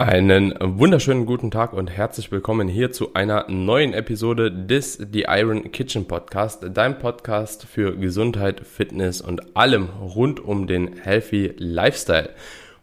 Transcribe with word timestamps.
Einen 0.00 0.54
wunderschönen 0.58 1.26
guten 1.26 1.50
Tag 1.50 1.74
und 1.74 1.90
herzlich 1.90 2.32
willkommen 2.32 2.68
hier 2.68 2.90
zu 2.90 3.12
einer 3.12 3.44
neuen 3.50 3.92
Episode 3.92 4.50
des 4.50 4.94
The 4.94 5.26
Iron 5.28 5.72
Kitchen 5.72 6.08
Podcast, 6.08 6.64
dein 6.72 6.98
Podcast 6.98 7.66
für 7.66 7.94
Gesundheit, 7.94 8.66
Fitness 8.66 9.20
und 9.20 9.54
allem 9.54 9.90
rund 10.00 10.40
um 10.40 10.66
den 10.66 10.96
Healthy 10.96 11.52
Lifestyle. 11.58 12.30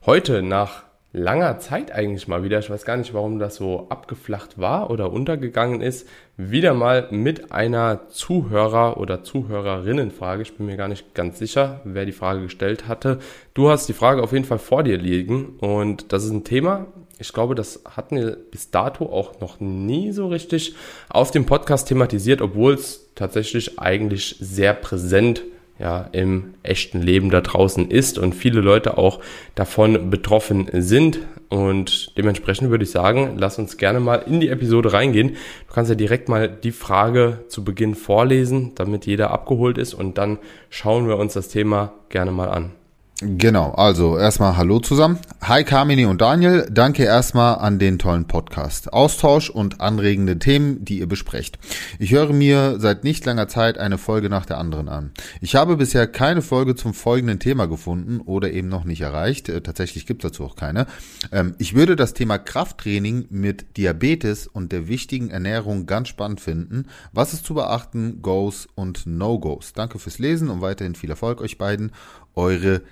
Heute 0.05 0.43
nach 0.43 0.83
langer 1.17 1.59
Zeit 1.59 1.91
eigentlich 1.91 2.27
mal 2.27 2.43
wieder, 2.43 2.59
ich 2.59 2.69
weiß 2.69 2.85
gar 2.85 2.96
nicht, 2.96 3.13
warum 3.13 3.39
das 3.39 3.55
so 3.55 3.87
abgeflacht 3.89 4.57
war 4.60 4.89
oder 4.89 5.12
untergegangen 5.12 5.81
ist, 5.81 6.07
wieder 6.37 6.74
mal 6.74 7.07
mit 7.12 7.51
einer 7.51 8.07
Zuhörer- 8.10 8.97
oder 8.97 9.24
Zuhörerinnenfrage. 9.24 10.43
Ich 10.43 10.56
bin 10.56 10.67
mir 10.67 10.78
gar 10.78 10.88
nicht 10.88 11.15
ganz 11.15 11.39
sicher, 11.39 11.81
wer 11.83 12.06
die 12.06 12.11
Frage 12.11 12.43
gestellt 12.43 12.88
hatte. 12.88 13.19
Du 13.53 13.69
hast 13.69 13.89
die 13.89 13.93
Frage 13.93 14.21
auf 14.21 14.31
jeden 14.31 14.46
Fall 14.46 14.60
vor 14.60 14.83
dir 14.83 14.97
liegen 14.97 15.57
und 15.60 16.13
das 16.13 16.23
ist 16.23 16.31
ein 16.31 16.43
Thema, 16.43 16.85
ich 17.20 17.34
glaube, 17.34 17.55
das 17.55 17.81
hatten 17.84 18.17
wir 18.17 18.38
bis 18.52 18.70
dato 18.70 19.07
auch 19.07 19.39
noch 19.41 19.59
nie 19.59 20.11
so 20.11 20.27
richtig 20.27 20.75
auf 21.09 21.31
dem 21.31 21.47
Podcast 21.47 21.88
thematisiert, 21.88 22.41
obwohl 22.41 22.75
es 22.75 23.09
tatsächlich 23.15 23.79
eigentlich 23.79 24.35
sehr 24.39 24.73
präsent 24.73 25.39
ist 25.39 25.56
ja, 25.80 26.09
im 26.12 26.55
echten 26.63 27.02
Leben 27.02 27.30
da 27.30 27.41
draußen 27.41 27.90
ist 27.90 28.17
und 28.17 28.34
viele 28.34 28.62
Leute 28.62 28.98
auch 28.98 29.20
davon 29.55 30.09
betroffen 30.09 30.67
sind. 30.73 31.20
Und 31.50 32.17
dementsprechend 32.17 32.70
würde 32.70 32.84
ich 32.84 32.91
sagen, 32.91 33.36
lass 33.38 33.58
uns 33.58 33.77
gerne 33.77 34.00
mal 34.00 34.23
in 34.26 34.40
die 34.40 34.50
Episode 34.50 34.91
reingehen. 34.91 35.30
Du 35.67 35.73
kannst 35.73 35.90
ja 35.90 35.95
direkt 35.95 36.27
mal 36.27 36.50
die 36.50 36.72
Frage 36.72 37.45
zu 37.48 37.63
Beginn 37.63 37.95
vorlesen, 37.95 38.73
damit 38.76 39.05
jeder 39.05 39.31
abgeholt 39.31 39.77
ist 39.77 39.94
und 39.94 40.17
dann 40.17 40.40
schauen 40.70 41.08
wir 41.08 41.17
uns 41.17 41.34
das 41.34 41.48
Thema 41.48 41.94
gerne 42.09 42.31
mal 42.31 42.50
an. 42.50 42.72
Genau, 43.20 43.71
also 43.71 44.16
erstmal 44.16 44.57
Hallo 44.57 44.80
zusammen. 44.80 45.17
Hi 45.41 45.63
Carmini 45.63 46.05
und 46.05 46.21
Daniel, 46.21 46.67
danke 46.71 47.03
erstmal 47.03 47.55
an 47.55 47.80
den 47.80 47.98
tollen 47.98 48.27
Podcast. 48.27 48.94
Austausch 48.94 49.49
und 49.49 49.81
anregende 49.81 50.38
Themen, 50.38 50.85
die 50.85 50.99
ihr 50.99 51.08
besprecht. 51.08 51.58
Ich 51.97 52.11
höre 52.11 52.31
mir 52.31 52.75
seit 52.80 53.03
nicht 53.03 53.25
langer 53.25 53.47
Zeit 53.47 53.80
eine 53.80 53.97
Folge 53.97 54.30
nach 54.30 54.45
der 54.45 54.59
anderen 54.59 54.88
an. 54.88 55.14
Ich 55.41 55.56
habe 55.56 55.78
bisher 55.78 56.06
keine 56.06 56.44
Folge 56.44 56.75
zum 56.75 56.94
folgenden 56.94 57.39
Thema 57.39 57.66
gefunden 57.66 58.22
oder 58.22 58.52
eben 58.52 58.69
noch 58.69 58.83
nicht 58.83 59.02
erreicht. 59.02 59.50
Äh, 59.50 59.61
tatsächlich 59.61 60.06
gibt 60.06 60.23
es 60.23 60.30
dazu 60.30 60.45
auch 60.45 60.56
keine. 60.56 60.86
Ähm, 61.31 61.56
ich 61.58 61.73
würde 61.73 61.95
das 61.95 62.13
Thema 62.13 62.38
Krafttraining 62.38 63.25
mit 63.31 63.78
Diabetes 63.78 64.45
und 64.45 64.72
der 64.72 64.88
wichtigen 64.88 65.31
Ernährung 65.31 65.88
ganz 65.88 66.09
spannend 66.09 66.39
finden. 66.39 66.86
Was 67.13 67.34
ist 67.34 67.47
zu 67.47 67.56
beachten, 67.56 68.22
Goes 68.22 68.67
und 68.75 69.08
No-Goes. 69.08 69.73
Danke 69.73 69.97
fürs 69.97 70.19
Lesen 70.19 70.50
und 70.50 70.61
weiterhin 70.61 70.94
viel 70.94 71.09
Erfolg 71.09 71.41
euch 71.41 71.58
beiden. 71.58 71.91
Eure 72.36 72.84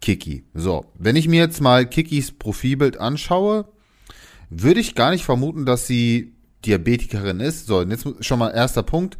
Kiki. 0.00 0.44
So, 0.54 0.86
wenn 0.98 1.16
ich 1.16 1.28
mir 1.28 1.40
jetzt 1.40 1.60
mal 1.60 1.86
Kikis 1.86 2.32
Profilbild 2.32 2.98
anschaue, 2.98 3.66
würde 4.50 4.80
ich 4.80 4.94
gar 4.94 5.10
nicht 5.10 5.24
vermuten, 5.24 5.66
dass 5.66 5.86
sie 5.86 6.34
Diabetikerin 6.64 7.40
ist. 7.40 7.66
So, 7.66 7.78
und 7.78 7.90
jetzt 7.90 8.06
schon 8.24 8.38
mal 8.38 8.50
erster 8.50 8.82
Punkt. 8.82 9.16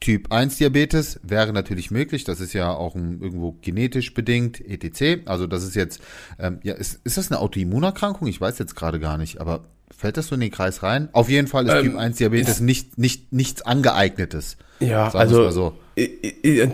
Typ 0.00 0.32
1 0.32 0.56
Diabetes 0.56 1.20
wäre 1.22 1.52
natürlich 1.52 1.90
möglich. 1.90 2.24
Das 2.24 2.40
ist 2.40 2.54
ja 2.54 2.72
auch 2.72 2.94
ein, 2.94 3.20
irgendwo 3.20 3.58
genetisch 3.60 4.14
bedingt, 4.14 4.58
etc. 4.58 5.26
Also 5.26 5.46
das 5.46 5.62
ist 5.62 5.76
jetzt, 5.76 6.00
ähm, 6.38 6.58
ja, 6.62 6.72
ist, 6.72 7.00
ist 7.04 7.18
das 7.18 7.30
eine 7.30 7.38
Autoimmunerkrankung? 7.38 8.26
Ich 8.26 8.40
weiß 8.40 8.58
jetzt 8.58 8.74
gerade 8.74 8.98
gar 8.98 9.18
nicht, 9.18 9.42
aber 9.42 9.64
fällt 9.94 10.16
das 10.16 10.28
so 10.28 10.36
in 10.36 10.40
den 10.40 10.50
Kreis 10.50 10.82
rein? 10.82 11.10
Auf 11.12 11.28
jeden 11.28 11.48
Fall 11.48 11.66
ist 11.66 11.74
ähm, 11.74 11.82
Typ 11.82 11.96
1 11.98 12.16
Diabetes 12.16 12.60
nicht, 12.60 12.96
nicht, 12.96 13.30
nichts 13.34 13.60
angeeignetes. 13.60 14.56
Ja, 14.80 15.12
also 15.12 15.50
so. 15.50 15.76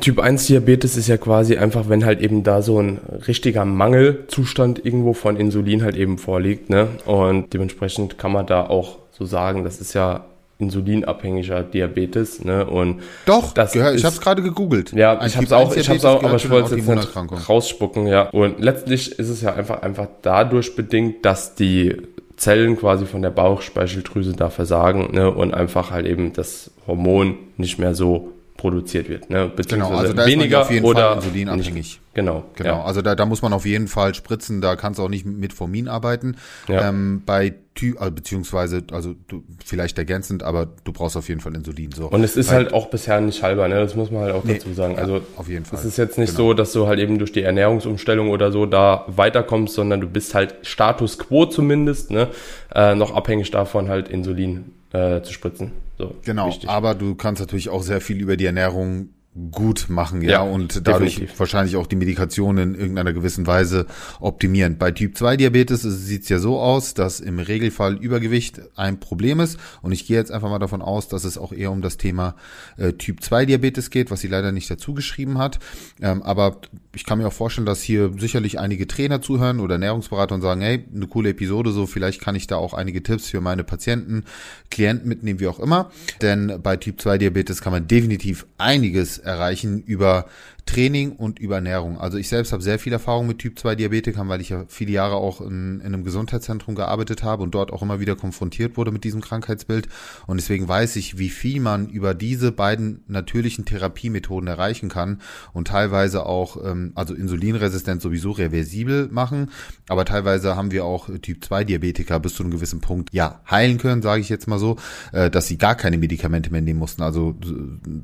Typ 0.00 0.18
1 0.18 0.46
Diabetes 0.46 0.96
ist 0.96 1.08
ja 1.08 1.16
quasi 1.16 1.56
einfach, 1.56 1.88
wenn 1.88 2.04
halt 2.04 2.20
eben 2.20 2.42
da 2.42 2.62
so 2.62 2.80
ein 2.80 2.98
richtiger 3.26 3.64
Mangelzustand 3.64 4.84
irgendwo 4.84 5.12
von 5.12 5.36
Insulin 5.36 5.82
halt 5.82 5.96
eben 5.96 6.18
vorliegt, 6.18 6.70
ne? 6.70 6.88
Und 7.04 7.52
dementsprechend 7.52 8.18
kann 8.18 8.32
man 8.32 8.46
da 8.46 8.66
auch 8.66 8.98
so 9.12 9.24
sagen, 9.24 9.64
das 9.64 9.80
ist 9.80 9.94
ja 9.94 10.26
insulinabhängiger 10.58 11.62
Diabetes, 11.62 12.44
ne? 12.44 12.66
Und 12.66 13.02
doch, 13.26 13.52
das 13.52 13.72
gehör, 13.72 13.94
ich 13.94 14.04
habe 14.04 14.14
es 14.14 14.20
gerade 14.20 14.42
gegoogelt. 14.42 14.92
Ja, 14.92 15.18
Ein 15.18 15.26
ich 15.28 15.36
habe 15.36 15.46
es 15.46 15.52
auch, 15.52 15.76
ich 15.76 15.88
habe 15.88 15.98
es 15.98 16.04
auch, 16.04 16.22
aber 16.22 16.36
ich 16.36 16.48
wollte 16.50 16.76
es 16.76 16.86
jetzt 16.86 17.14
nicht 17.16 17.48
rausspucken, 17.48 18.06
ja. 18.06 18.28
Und 18.30 18.60
letztlich 18.60 19.18
ist 19.18 19.28
es 19.28 19.42
ja 19.42 19.54
einfach 19.54 19.82
einfach 19.82 20.08
dadurch 20.22 20.74
bedingt, 20.74 21.24
dass 21.24 21.54
die 21.54 21.96
Zellen 22.36 22.76
quasi 22.76 23.06
von 23.06 23.22
der 23.22 23.30
Bauchspeicheldrüse 23.30 24.34
da 24.34 24.50
versagen 24.50 25.10
ne? 25.12 25.30
und 25.30 25.54
einfach 25.54 25.90
halt 25.90 26.06
eben 26.06 26.32
das 26.32 26.70
Hormon 26.86 27.36
nicht 27.56 27.78
mehr 27.78 27.94
so 27.94 28.32
produziert 28.56 29.08
wird. 29.08 29.30
Ne? 29.30 29.50
Beziehungsweise 29.54 29.90
genau, 29.90 30.00
also 30.00 30.12
da 30.12 30.26
weniger 30.26 30.44
ist 30.44 30.52
man 30.52 30.62
auf 30.62 30.70
jeden 30.70 30.86
oder 30.86 31.08
Fall 31.08 31.16
insulinabhängig. 31.16 32.00
Genau. 32.14 32.44
Genau. 32.54 32.70
Ja. 32.70 32.84
Also 32.84 33.02
da, 33.02 33.14
da 33.14 33.26
muss 33.26 33.42
man 33.42 33.52
auf 33.52 33.66
jeden 33.66 33.88
Fall 33.88 34.14
spritzen, 34.14 34.60
da 34.60 34.74
kannst 34.74 34.98
du 34.98 35.02
auch 35.02 35.10
nicht 35.10 35.26
mit 35.26 35.52
Formin 35.52 35.86
arbeiten. 35.86 36.36
Ja. 36.66 36.88
Ähm, 36.88 37.22
bei 37.26 37.54
Ty 37.74 37.96
also, 37.98 38.10
beziehungsweise, 38.10 38.82
also 38.90 39.14
du, 39.28 39.42
vielleicht 39.62 39.98
ergänzend, 39.98 40.42
aber 40.42 40.66
du 40.84 40.92
brauchst 40.92 41.16
auf 41.18 41.28
jeden 41.28 41.42
Fall 41.42 41.54
Insulin. 41.54 41.92
So. 41.92 42.08
Und 42.08 42.24
es 42.24 42.36
ist 42.36 42.48
Weil, 42.48 42.56
halt 42.56 42.72
auch 42.72 42.88
bisher 42.88 43.20
nicht 43.20 43.42
halber, 43.42 43.68
ne? 43.68 43.74
Das 43.80 43.94
muss 43.94 44.10
man 44.10 44.22
halt 44.22 44.34
auch 44.34 44.44
nee, 44.44 44.54
dazu 44.54 44.72
sagen. 44.72 44.98
Also 44.98 45.20
auf 45.36 45.48
jeden 45.48 45.66
Fall. 45.66 45.78
Es 45.78 45.84
ist 45.84 45.98
jetzt 45.98 46.16
nicht 46.16 46.34
genau. 46.34 46.48
so, 46.48 46.54
dass 46.54 46.72
du 46.72 46.86
halt 46.86 46.98
eben 47.00 47.18
durch 47.18 47.32
die 47.32 47.42
Ernährungsumstellung 47.42 48.30
oder 48.30 48.50
so 48.50 48.64
da 48.64 49.04
weiterkommst, 49.08 49.74
sondern 49.74 50.00
du 50.00 50.08
bist 50.08 50.34
halt 50.34 50.54
Status 50.62 51.18
quo 51.18 51.44
zumindest, 51.44 52.10
ne? 52.10 52.28
Äh, 52.74 52.94
noch 52.94 53.14
abhängig 53.14 53.50
davon 53.50 53.90
halt 53.90 54.08
Insulin 54.08 54.72
äh, 54.92 55.22
zu 55.22 55.32
spritzen. 55.32 55.72
So, 55.98 56.14
genau, 56.24 56.48
wichtig. 56.48 56.68
aber 56.68 56.94
du 56.94 57.14
kannst 57.14 57.40
natürlich 57.40 57.68
auch 57.68 57.82
sehr 57.82 58.00
viel 58.00 58.20
über 58.20 58.36
die 58.36 58.46
Ernährung 58.46 59.10
gut 59.50 59.86
machen, 59.88 60.22
ja, 60.22 60.30
ja 60.30 60.40
und 60.40 60.86
dadurch 60.86 61.14
definitiv. 61.14 61.38
wahrscheinlich 61.38 61.76
auch 61.76 61.86
die 61.86 61.96
Medikation 61.96 62.56
in 62.56 62.74
irgendeiner 62.74 63.12
gewissen 63.12 63.46
Weise 63.46 63.86
optimieren. 64.18 64.78
Bei 64.78 64.90
Typ 64.92 65.16
2 65.16 65.36
Diabetes 65.36 65.82
sieht 65.82 66.22
es 66.22 66.28
ja 66.30 66.38
so 66.38 66.58
aus, 66.58 66.94
dass 66.94 67.20
im 67.20 67.38
Regelfall 67.38 67.96
Übergewicht 67.96 68.62
ein 68.76 68.98
Problem 68.98 69.40
ist 69.40 69.58
und 69.82 69.92
ich 69.92 70.06
gehe 70.06 70.16
jetzt 70.16 70.32
einfach 70.32 70.48
mal 70.48 70.58
davon 70.58 70.80
aus, 70.80 71.08
dass 71.08 71.24
es 71.24 71.36
auch 71.36 71.52
eher 71.52 71.70
um 71.70 71.82
das 71.82 71.98
Thema 71.98 72.34
äh, 72.78 72.94
Typ 72.94 73.22
2 73.22 73.44
Diabetes 73.44 73.90
geht, 73.90 74.10
was 74.10 74.20
sie 74.20 74.28
leider 74.28 74.52
nicht 74.52 74.70
dazu 74.70 74.94
geschrieben 74.94 75.36
hat, 75.36 75.58
ähm, 76.00 76.22
aber 76.22 76.60
ich 76.94 77.04
kann 77.04 77.18
mir 77.18 77.26
auch 77.26 77.32
vorstellen, 77.32 77.66
dass 77.66 77.82
hier 77.82 78.12
sicherlich 78.18 78.58
einige 78.58 78.86
Trainer 78.86 79.20
zuhören 79.20 79.60
oder 79.60 79.74
Ernährungsberater 79.74 80.34
und 80.34 80.40
sagen, 80.40 80.62
hey, 80.62 80.82
eine 80.94 81.06
coole 81.08 81.30
Episode, 81.30 81.72
so 81.72 81.86
vielleicht 81.86 82.22
kann 82.22 82.34
ich 82.34 82.46
da 82.46 82.56
auch 82.56 82.72
einige 82.72 83.02
Tipps 83.02 83.28
für 83.28 83.42
meine 83.42 83.64
Patienten, 83.64 84.24
Klienten 84.70 85.08
mitnehmen, 85.08 85.40
wie 85.40 85.48
auch 85.48 85.60
immer, 85.60 85.90
denn 86.22 86.58
bei 86.62 86.76
Typ 86.76 87.00
2 87.00 87.18
Diabetes 87.18 87.60
kann 87.60 87.72
man 87.72 87.86
definitiv 87.86 88.46
einiges 88.56 89.18
erreichen 89.26 89.82
über 89.82 90.26
Training 90.66 91.12
und 91.12 91.38
über 91.38 91.54
Ernährung. 91.54 91.98
Also 91.98 92.18
ich 92.18 92.28
selbst 92.28 92.52
habe 92.52 92.62
sehr 92.62 92.78
viel 92.78 92.92
Erfahrung 92.92 93.28
mit 93.28 93.38
Typ 93.38 93.58
2 93.58 93.76
Diabetikern, 93.76 94.28
weil 94.28 94.40
ich 94.40 94.50
ja 94.50 94.64
viele 94.68 94.90
Jahre 94.90 95.14
auch 95.14 95.40
in, 95.40 95.80
in 95.80 95.86
einem 95.86 96.04
Gesundheitszentrum 96.04 96.74
gearbeitet 96.74 97.22
habe 97.22 97.44
und 97.44 97.54
dort 97.54 97.72
auch 97.72 97.82
immer 97.82 98.00
wieder 98.00 98.16
konfrontiert 98.16 98.76
wurde 98.76 98.90
mit 98.90 99.04
diesem 99.04 99.20
Krankheitsbild. 99.20 99.88
Und 100.26 100.38
deswegen 100.38 100.66
weiß 100.68 100.96
ich, 100.96 101.18
wie 101.18 101.30
viel 101.30 101.60
man 101.60 101.88
über 101.88 102.14
diese 102.14 102.50
beiden 102.50 103.04
natürlichen 103.06 103.64
Therapiemethoden 103.64 104.48
erreichen 104.48 104.88
kann 104.88 105.20
und 105.52 105.68
teilweise 105.68 106.26
auch, 106.26 106.62
ähm, 106.62 106.92
also 106.96 107.14
Insulinresistenz 107.14 108.02
sowieso 108.02 108.32
reversibel 108.32 109.08
machen, 109.10 109.50
aber 109.88 110.04
teilweise 110.04 110.56
haben 110.56 110.72
wir 110.72 110.84
auch 110.84 111.08
Typ 111.22 111.44
2 111.44 111.64
Diabetiker 111.64 112.18
bis 112.18 112.34
zu 112.34 112.42
einem 112.42 112.50
gewissen 112.50 112.80
Punkt, 112.80 113.10
ja, 113.12 113.40
heilen 113.48 113.78
können, 113.78 114.02
sage 114.02 114.20
ich 114.20 114.28
jetzt 114.28 114.48
mal 114.48 114.58
so, 114.58 114.76
äh, 115.12 115.30
dass 115.30 115.46
sie 115.46 115.58
gar 115.58 115.76
keine 115.76 115.96
Medikamente 115.96 116.50
mehr 116.50 116.60
nehmen 116.60 116.80
mussten. 116.80 117.02
Also 117.02 117.36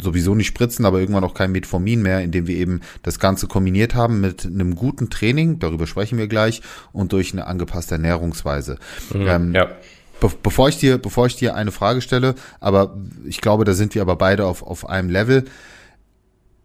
sowieso 0.01 0.35
nicht 0.37 0.47
spritzen, 0.47 0.87
aber 0.87 1.01
irgendwann 1.01 1.25
auch 1.25 1.35
kein 1.35 1.53
Metformin 1.53 2.03
mehr, 2.03 2.21
indem 2.23 2.47
wir 2.47 2.52
wir 2.53 2.61
eben 2.61 2.81
das 3.03 3.19
Ganze 3.19 3.47
kombiniert 3.47 3.95
haben 3.95 4.21
mit 4.21 4.45
einem 4.45 4.75
guten 4.75 5.11
Training, 5.11 5.59
darüber 5.59 5.87
sprechen 5.87 6.19
wir 6.19 6.29
gleich, 6.29 6.63
und 6.93 7.13
durch 7.13 7.33
eine 7.33 7.47
angepasste 7.47 7.95
Ernährungsweise. 7.95 8.79
Mhm, 9.13 9.27
ähm, 9.27 9.55
ja. 9.55 9.69
Be 10.21 10.31
bevor 10.43 10.69
ich 10.69 10.79
dir, 10.79 10.99
bevor 10.99 11.27
ich 11.27 11.37
dir 11.37 11.57
eine 11.57 11.73
Frage 11.73 12.01
stelle, 12.01 12.35
aber 12.61 12.97
ich 13.25 13.41
glaube, 13.41 13.65
da 13.65 13.73
sind 13.73 13.95
wir 13.95 14.03
aber 14.03 14.17
beide 14.17 14.47
auf, 14.47 14.63
auf 14.63 14.89
einem 14.89 15.11
Level. 15.11 15.45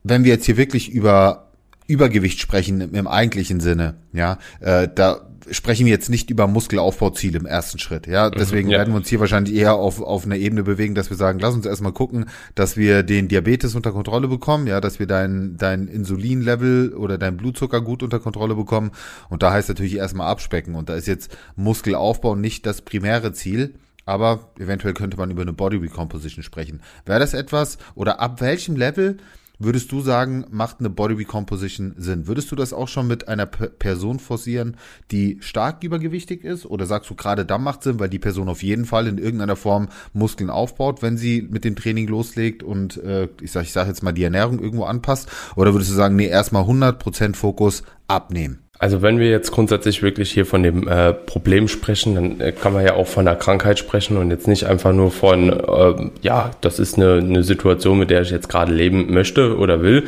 Wenn 0.03 0.24
wir 0.24 0.31
jetzt 0.31 0.46
hier 0.46 0.58
wirklich 0.58 0.92
über 0.92 1.48
Übergewicht 1.88 2.40
sprechen 2.40 2.81
im, 2.81 2.94
im 2.94 3.08
eigentlichen 3.08 3.59
Sinne, 3.59 3.96
ja, 4.14 4.38
äh, 4.59 4.88
da 4.94 5.28
sprechen 5.52 5.85
wir 5.85 5.94
jetzt 5.94 6.09
nicht 6.09 6.30
über 6.30 6.47
Muskelaufbauziele 6.47 7.38
im 7.40 7.46
ersten 7.46 7.80
Schritt. 7.80 8.08
Ja, 8.08 8.28
mhm, 8.28 8.34
deswegen 8.38 8.69
ja. 8.69 8.80
werden 8.80 8.94
wir 8.94 8.98
uns 8.98 9.07
hier 9.07 9.19
wahrscheinlich 9.19 9.56
eher 9.56 9.75
auf, 9.75 10.01
auf 10.01 10.25
einer 10.25 10.36
Ebene 10.36 10.63
bewegen, 10.63 10.95
dass 10.95 11.10
wir 11.10 11.18
sagen, 11.18 11.39
lass 11.39 11.56
uns 11.56 11.66
erstmal 11.66 11.92
gucken, 11.92 12.25
dass 12.56 12.77
wir 12.77 13.04
den 13.04 13.27
Diabetes 13.27 13.75
unter 13.75 13.92
Kontrolle 13.92 14.27
bekommen, 14.27 14.68
ja, 14.68 14.81
dass 14.81 15.00
wir 15.00 15.07
dein, 15.07 15.57
dein 15.57 15.88
Insulinlevel 15.88 16.94
oder 16.94 17.18
dein 17.18 17.38
Blutzucker 17.38 17.81
gut 17.81 18.04
unter 18.04 18.19
Kontrolle 18.19 18.56
bekommen. 18.56 18.92
Und 19.30 19.44
da 19.44 19.51
heißt 19.51 19.69
natürlich 19.69 19.95
erstmal 19.95 20.27
abspecken. 20.27 20.75
Und 20.75 20.89
da 20.89 20.95
ist 20.95 21.07
jetzt 21.07 21.36
Muskelaufbau 21.56 22.36
nicht 22.36 22.66
das 22.66 22.81
primäre 22.81 23.33
Ziel. 23.33 23.75
Aber 24.06 24.51
eventuell 24.57 24.94
könnte 24.94 25.18
man 25.18 25.31
über 25.31 25.42
eine 25.42 25.51
Body 25.51 25.75
Recomposition 25.75 26.42
sprechen. 26.42 26.81
Wäre 27.06 27.19
das 27.19 27.33
etwas 27.33 27.77
oder 27.94 28.22
ab 28.22 28.39
welchem 28.39 28.77
Level 28.77 29.18
Würdest 29.59 29.92
du 29.92 30.01
sagen, 30.01 30.45
macht 30.51 30.80
eine 30.80 30.89
Body 30.89 31.15
Recomposition 31.15 31.95
Sinn? 31.98 32.27
Würdest 32.27 32.51
du 32.51 32.56
das 32.56 32.74
auch 32.74 32.88
schon 32.88 33.07
mit 33.07 33.27
einer 33.27 33.48
P 33.48 33.68
Person 33.68 34.19
forcieren, 34.19 34.77
die 35.12 35.38
stark 35.42 35.83
übergewichtig 35.83 36.44
ist? 36.44 36.65
Oder 36.65 36.86
sagst 36.86 37.09
du 37.09 37.15
gerade 37.15 37.45
dann 37.45 37.63
macht 37.63 37.81
Sinn, 37.81 38.00
weil 38.00 38.09
die 38.09 38.19
Person 38.19 38.50
auf 38.50 38.62
jeden 38.62 38.86
Fall 38.86 39.07
in 39.07 39.18
irgendeiner 39.18 39.56
Form 39.56 39.89
Muskeln 40.13 40.51
aufbaut, 40.51 41.01
wenn 41.01 41.18
sie 41.18 41.42
mit 41.42 41.63
dem 41.63 41.75
Training 41.75 42.07
loslegt 42.07 42.62
und 42.62 42.98
äh, 42.98 43.30
ich 43.42 43.51
sag, 43.51 43.63
ich 43.63 43.74
sag 43.74 43.88
jetzt 43.88 44.04
mal 44.04 44.12
die 44.12 44.24
Ernährung 44.24 44.59
irgendwo 44.59 44.86
anpasst? 44.86 45.30
Oder 45.56 45.74
würdest 45.74 45.89
du 45.89 45.95
sagen, 45.95 46.15
nee, 46.15 46.27
erstmal 46.27 46.63
100% 46.63 47.36
Fokus 47.36 47.83
abnehmen? 48.07 48.67
Also 48.79 49.01
wenn 49.01 49.19
wir 49.19 49.29
jetzt 49.29 49.51
grundsätzlich 49.51 50.03
wirklich 50.03 50.31
hier 50.31 50.45
von 50.45 50.62
dem 50.62 50.88
äh, 50.88 51.12
Problem 51.13 51.68
sprechen, 51.68 52.15
dann 52.15 52.39
äh, 52.39 52.51
kann 52.51 52.74
man 52.74 52.85
ja 52.85 52.94
auch 52.94 53.07
von 53.07 53.25
der 53.25 53.35
Krankheit 53.35 53.79
sprechen 53.79 54.18
und 54.18 54.29
jetzt 54.29 54.47
nicht 54.47 54.65
einfach 54.65 54.94
nur 54.94 55.09
von, 55.09 55.50
äh, 55.50 56.12
ja, 56.21 56.51
das 56.62 56.77
ist 56.77 56.95
eine, 56.95 57.15
eine 57.15 57.44
Situation, 57.44 57.97
mit 57.97 58.12
der 58.12 58.21
ich 58.21 58.29
jetzt 58.29 58.50
gerade 58.50 58.71
leben 58.71 59.13
möchte 59.13 59.57
oder 59.57 59.81
will. 59.81 60.06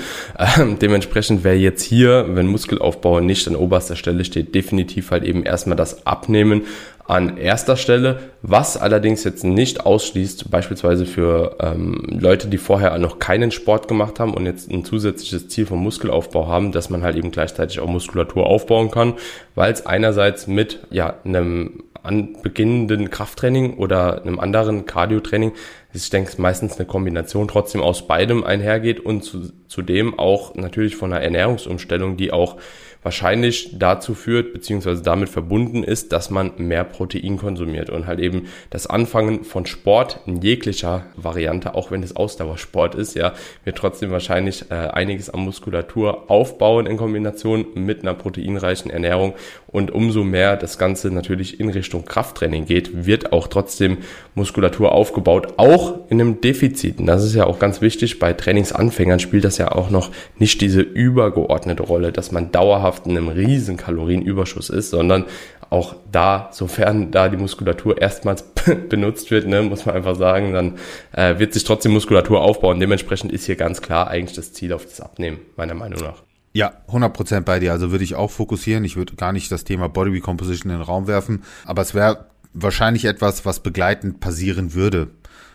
Ähm, 0.58 0.78
dementsprechend 0.80 1.44
wäre 1.44 1.56
jetzt 1.56 1.84
hier, 1.84 2.26
wenn 2.30 2.48
Muskelaufbau 2.48 3.20
nicht 3.20 3.48
an 3.48 3.56
oberster 3.56 3.96
Stelle 3.96 4.24
steht, 4.24 4.56
definitiv 4.56 5.12
halt 5.12 5.24
eben 5.24 5.44
erstmal 5.44 5.76
das 5.76 6.06
Abnehmen 6.06 6.64
an 7.10 7.38
erster 7.38 7.76
Stelle, 7.76 8.20
was 8.44 8.78
allerdings 8.78 9.24
jetzt 9.24 9.44
nicht 9.44 9.84
ausschließt, 9.84 10.52
beispielsweise 10.52 11.08
für 11.08 11.56
ähm, 11.60 12.04
Leute, 12.08 12.48
die 12.48 12.60
vorher 12.60 12.96
noch 13.00 13.18
keinen 13.18 13.50
Sport 13.50 13.88
gemacht 13.88 14.20
haben 14.20 14.36
und 14.36 14.46
jetzt 14.46 14.70
ein 14.70 14.86
zusätzliches 14.86 15.48
Ziel 15.48 15.66
vom 15.66 15.82
Muskelaufbau 15.82 16.48
haben, 16.48 16.72
dass 16.72 16.92
man 16.92 17.02
halt 17.02 17.16
eben 17.16 17.32
gleichzeitig 17.32 17.80
auch 17.80 17.88
Muskulatur 17.88 18.46
aufbauen 18.46 18.92
kann, 18.92 19.16
weil 19.56 19.74
es 19.74 19.88
einerseits 19.88 20.46
mit 20.46 20.86
ja 20.92 21.16
einem 21.26 21.84
an 22.04 22.38
beginnenden 22.44 23.10
Krafttraining 23.10 23.78
oder 23.78 24.22
einem 24.22 24.40
anderen 24.40 24.86
Cardio-Training, 24.86 25.52
ich 25.92 26.10
denke, 26.12 26.40
meistens 26.40 26.78
eine 26.78 26.86
Kombination 26.86 27.48
trotzdem 27.48 27.82
aus 27.82 28.08
beidem 28.08 28.44
einhergeht 28.44 29.00
und 29.00 29.24
zu, 29.24 29.52
zudem 29.68 30.18
auch 30.18 30.56
natürlich 30.56 30.96
von 30.96 31.12
einer 31.12 31.24
Ernährungsumstellung, 31.24 32.18
die 32.18 32.32
auch 32.32 32.58
wahrscheinlich 33.02 33.78
dazu 33.80 34.14
führt, 34.14 34.52
beziehungsweise 34.52 35.02
damit 35.02 35.30
verbunden 35.30 35.84
ist, 35.84 36.12
dass 36.12 36.30
man 36.30 36.52
mehr 36.58 36.84
Protein 36.84 37.38
konsumiert 37.38 37.90
und 37.90 38.08
halt 38.08 38.20
eben 38.20 38.48
das 38.70 38.88
Anfangen 38.88 39.46
von 39.46 39.66
Sport 39.66 40.20
in 40.26 40.42
jeglicher 40.42 41.06
Variante, 41.16 41.76
auch 41.76 41.92
wenn 41.92 42.04
es 42.04 42.16
Ausdauersport 42.16 42.96
ist, 42.96 43.16
ja, 43.16 43.34
wird 43.64 43.78
trotzdem 43.78 44.12
wahrscheinlich 44.12 44.70
äh, 44.70 44.74
einiges 44.74 45.30
an 45.30 45.40
Muskulatur 45.40 46.30
aufbauen 46.30 46.86
in 46.88 46.98
Kombination 46.98 47.68
mit 47.74 48.02
einer 48.02 48.14
proteinreichen 48.14 48.92
Ernährung 48.92 49.34
und 49.68 49.92
umso 49.92 50.24
mehr 50.24 50.58
das 50.58 50.78
Ganze 50.78 51.10
natürlich 51.12 51.60
in 51.60 51.70
Richtung 51.70 52.04
Krafttraining 52.04 52.66
geht, 52.66 53.06
wird 53.06 53.32
auch 53.32 53.48
trotzdem 53.48 54.00
Muskulatur 54.36 54.92
aufgebaut, 54.92 55.54
auch 55.58 56.00
in 56.10 56.20
einem 56.20 56.42
Defizit. 56.42 57.00
Und 57.00 57.06
das 57.06 57.24
ist 57.24 57.36
ja 57.36 57.46
auch 57.46 57.60
ganz 57.60 57.82
wichtig. 57.82 58.20
Bei 58.20 58.34
Trainingsanfängern 58.34 59.20
spielt 59.20 59.44
das 59.44 59.58
ja 59.58 59.72
auch 59.72 59.90
noch 59.90 60.12
nicht 60.38 60.62
diese 60.62 60.82
übergeordnete 60.82 61.84
Rolle, 61.84 62.12
dass 62.12 62.32
man 62.32 62.52
dauerhaft 62.52 62.89
dauerhaft 62.90 63.06
in 63.06 63.18
einem 63.18 63.30
riesen 63.30 63.78
Kalorienüberschuss 63.78 64.70
ist, 64.70 64.90
sondern 64.90 65.26
auch 65.70 65.96
da, 66.12 66.50
sofern 66.52 67.12
da 67.12 67.30
die 67.30 67.38
Muskulatur 67.38 68.02
erstmals 68.02 68.44
benutzt 68.90 69.30
wird, 69.30 69.48
ne, 69.48 69.62
muss 69.62 69.86
man 69.86 69.96
einfach 69.96 70.16
sagen, 70.16 70.54
dann 70.54 70.78
äh, 71.12 71.38
wird 71.38 71.54
sich 71.54 71.64
trotzdem 71.64 71.94
Muskulatur 71.94 72.42
aufbauen. 72.42 72.80
Dementsprechend 72.80 73.32
ist 73.32 73.46
hier 73.46 73.56
ganz 73.56 73.82
klar 73.82 74.08
eigentlich 74.08 74.36
das 74.36 74.52
Ziel 74.54 74.74
auf 74.74 74.86
das 74.86 75.00
Abnehmen, 75.00 75.40
meiner 75.56 75.76
Meinung 75.76 76.00
nach. 76.02 76.24
Ja, 76.54 76.74
100% 76.92 77.42
bei 77.42 77.60
dir. 77.60 77.72
Also 77.72 77.92
würde 77.92 78.04
ich 78.04 78.16
auch 78.16 78.32
fokussieren. 78.32 78.84
Ich 78.84 78.96
würde 78.96 79.16
gar 79.16 79.32
nicht 79.32 79.52
das 79.52 79.64
Thema 79.64 79.88
Body 79.88 80.10
Recomposition 80.12 80.72
in 80.72 80.80
den 80.80 80.84
Raum 80.84 81.06
werfen, 81.06 81.44
aber 81.66 81.84
es 81.84 81.94
wäre 81.94 82.26
wahrscheinlich 82.54 83.06
etwas, 83.06 83.46
was 83.46 83.60
begleitend 83.60 84.20
passieren 84.20 84.74
würde. 84.74 85.10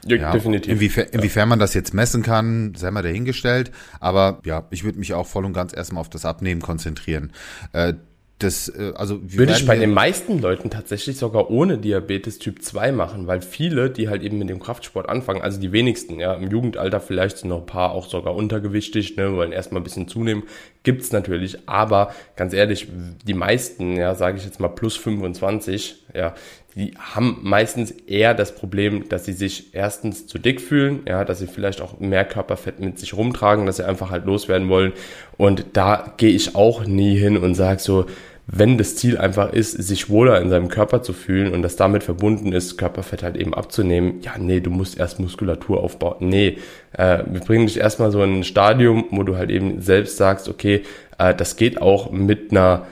Ja, 0.07 0.17
ja, 0.17 0.33
definitiv. 0.33 0.73
Inwiefern, 0.73 1.07
inwiefern 1.13 1.49
man 1.49 1.59
das 1.59 1.75
jetzt 1.75 1.95
messen 1.95 2.23
kann, 2.23 2.75
sei 2.75 2.91
mal 2.91 3.03
dahingestellt. 3.03 3.71
Aber 4.01 4.41
ja, 4.45 4.67
ich 4.71 4.85
würde 4.85 4.99
mich 4.99 5.15
auch 5.15 5.27
voll 5.27 5.45
und 5.45 5.53
ganz 5.53 5.75
erstmal 5.75 6.01
auf 6.01 6.11
das 6.11 6.25
Abnehmen 6.25 6.61
konzentrieren. 6.61 7.33
Äh, 7.73 7.95
das, 8.41 8.69
äh, 8.69 8.93
also 8.97 9.21
würde 9.23 9.53
ich 9.53 9.65
bei 9.65 9.77
den 9.77 9.93
meisten 9.93 10.41
Leuten 10.41 10.69
tatsächlich 10.69 11.17
sogar 11.17 11.51
ohne 11.51 11.79
Diabetes 11.79 12.39
Typ 12.39 12.63
2 12.63 12.91
machen, 12.91 13.27
weil 13.27 13.43
viele, 13.43 13.91
die 13.91 14.09
halt 14.09 14.23
eben 14.23 14.39
mit 14.39 14.49
dem 14.51 14.59
Kraftsport 14.59 15.09
anfangen, 15.09 15.41
also 15.41 15.61
die 15.61 15.71
wenigsten, 15.71 16.19
ja, 16.19 16.35
im 16.35 16.51
Jugendalter 16.51 17.01
vielleicht 17.01 17.39
sind 17.39 17.51
noch 17.51 17.61
ein 17.61 17.67
paar 17.67 17.93
auch 17.93 18.09
sogar 18.09 18.35
untergewichtig, 18.35 19.17
ne, 19.17 19.33
wollen 19.35 19.53
erstmal 19.53 19.81
ein 19.81 19.85
bisschen 19.85 20.09
zunehmen, 20.09 20.45
gibt's 20.83 21.13
natürlich, 21.13 21.69
aber 21.69 22.13
ganz 22.35 22.53
ehrlich, 22.55 22.89
die 23.25 23.35
meisten, 23.35 23.97
ja, 23.97 24.17
sage 24.17 24.39
ich 24.39 24.45
jetzt 24.45 24.59
mal 24.59 24.69
plus 24.69 24.97
25, 24.97 26.05
ja, 26.13 26.35
die 26.75 26.95
haben 26.99 27.39
meistens 27.43 27.93
eher 27.93 28.35
das 28.35 28.55
Problem, 28.55 29.09
dass 29.09 29.25
sie 29.25 29.33
sich 29.33 29.75
erstens 29.75 30.27
zu 30.27 30.39
dick 30.39 30.61
fühlen, 30.61 31.01
ja, 31.07 31.25
dass 31.25 31.39
sie 31.39 31.47
vielleicht 31.47 31.81
auch 31.81 32.01
mehr 32.01 32.25
Körperfett 32.25 32.81
mit 32.81 32.99
sich 32.99 33.15
rumtragen, 33.15 33.67
dass 33.67 33.77
sie 33.77 33.87
einfach 33.87 34.11
halt 34.11 34.27
loswerden 34.27 34.69
wollen. 34.69 34.93
Und 35.37 35.67
da 35.75 36.15
gehe 36.17 36.31
ich 36.31 36.57
auch 36.57 36.85
nie 36.85 37.17
hin 37.17 37.37
und 37.37 37.55
sage 37.55 37.81
so, 37.81 38.07
wenn 38.47 38.77
das 38.77 38.97
Ziel 38.97 39.17
einfach 39.17 39.53
ist, 39.53 39.71
sich 39.73 40.11
wohler 40.11 40.41
in 40.41 40.51
seinem 40.51 40.69
Körper 40.69 41.03
zu 41.03 41.13
fühlen 41.13 41.55
und 41.55 41.63
das 41.63 41.77
damit 41.77 42.03
verbunden 42.03 42.53
ist, 42.53 42.77
Körperfett 42.77 43.23
halt 43.23 43.37
eben 43.37 43.55
abzunehmen, 43.55 44.21
ja, 44.21 44.33
nee, 44.39 44.61
du 44.61 44.71
musst 44.71 44.99
erst 44.99 45.19
Muskulatur 45.19 45.83
aufbauen. 45.83 46.17
Nee, 46.21 46.59
äh, 46.93 47.23
wir 47.27 47.41
bringen 47.41 47.67
dich 47.67 47.79
erstmal 47.79 48.11
so 48.11 48.23
in 48.23 48.41
ein 48.41 48.45
Stadium, 48.45 49.07
wo 49.11 49.23
du 49.23 49.37
halt 49.37 49.51
eben 49.51 49.81
selbst 49.81 50.19
sagst, 50.19 50.49
okay, 50.49 50.83
äh, 51.19 51.35
das 51.35 51.57
geht 51.57 51.81
auch 51.81 52.11
mit 52.11 52.51
einer 52.51 52.87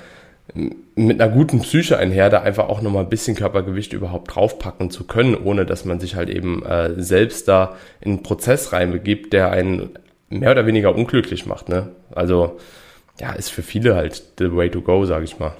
mit 0.94 1.20
einer 1.20 1.32
guten 1.32 1.60
Psyche 1.60 1.98
einher, 1.98 2.28
da 2.28 2.42
einfach 2.42 2.68
auch 2.68 2.82
nochmal 2.82 3.04
ein 3.04 3.10
bisschen 3.10 3.36
Körpergewicht 3.36 3.92
überhaupt 3.92 4.34
draufpacken 4.34 4.90
zu 4.90 5.04
können, 5.04 5.34
ohne 5.34 5.64
dass 5.64 5.84
man 5.84 6.00
sich 6.00 6.16
halt 6.16 6.28
eben 6.28 6.64
äh, 6.64 7.00
selbst 7.00 7.48
da 7.48 7.76
in 8.00 8.12
einen 8.12 8.22
Prozess 8.22 8.72
reinbegibt, 8.72 9.32
der 9.32 9.50
einen 9.50 9.90
mehr 10.28 10.50
oder 10.50 10.66
weniger 10.66 10.94
unglücklich 10.94 11.46
macht. 11.46 11.68
Ne? 11.68 11.92
Also 12.14 12.58
ja, 13.20 13.32
ist 13.32 13.50
für 13.50 13.62
viele 13.62 13.94
halt 13.94 14.22
the 14.38 14.54
way 14.54 14.70
to 14.70 14.82
go, 14.82 15.04
sage 15.04 15.24
ich 15.24 15.38
mal. 15.38 15.54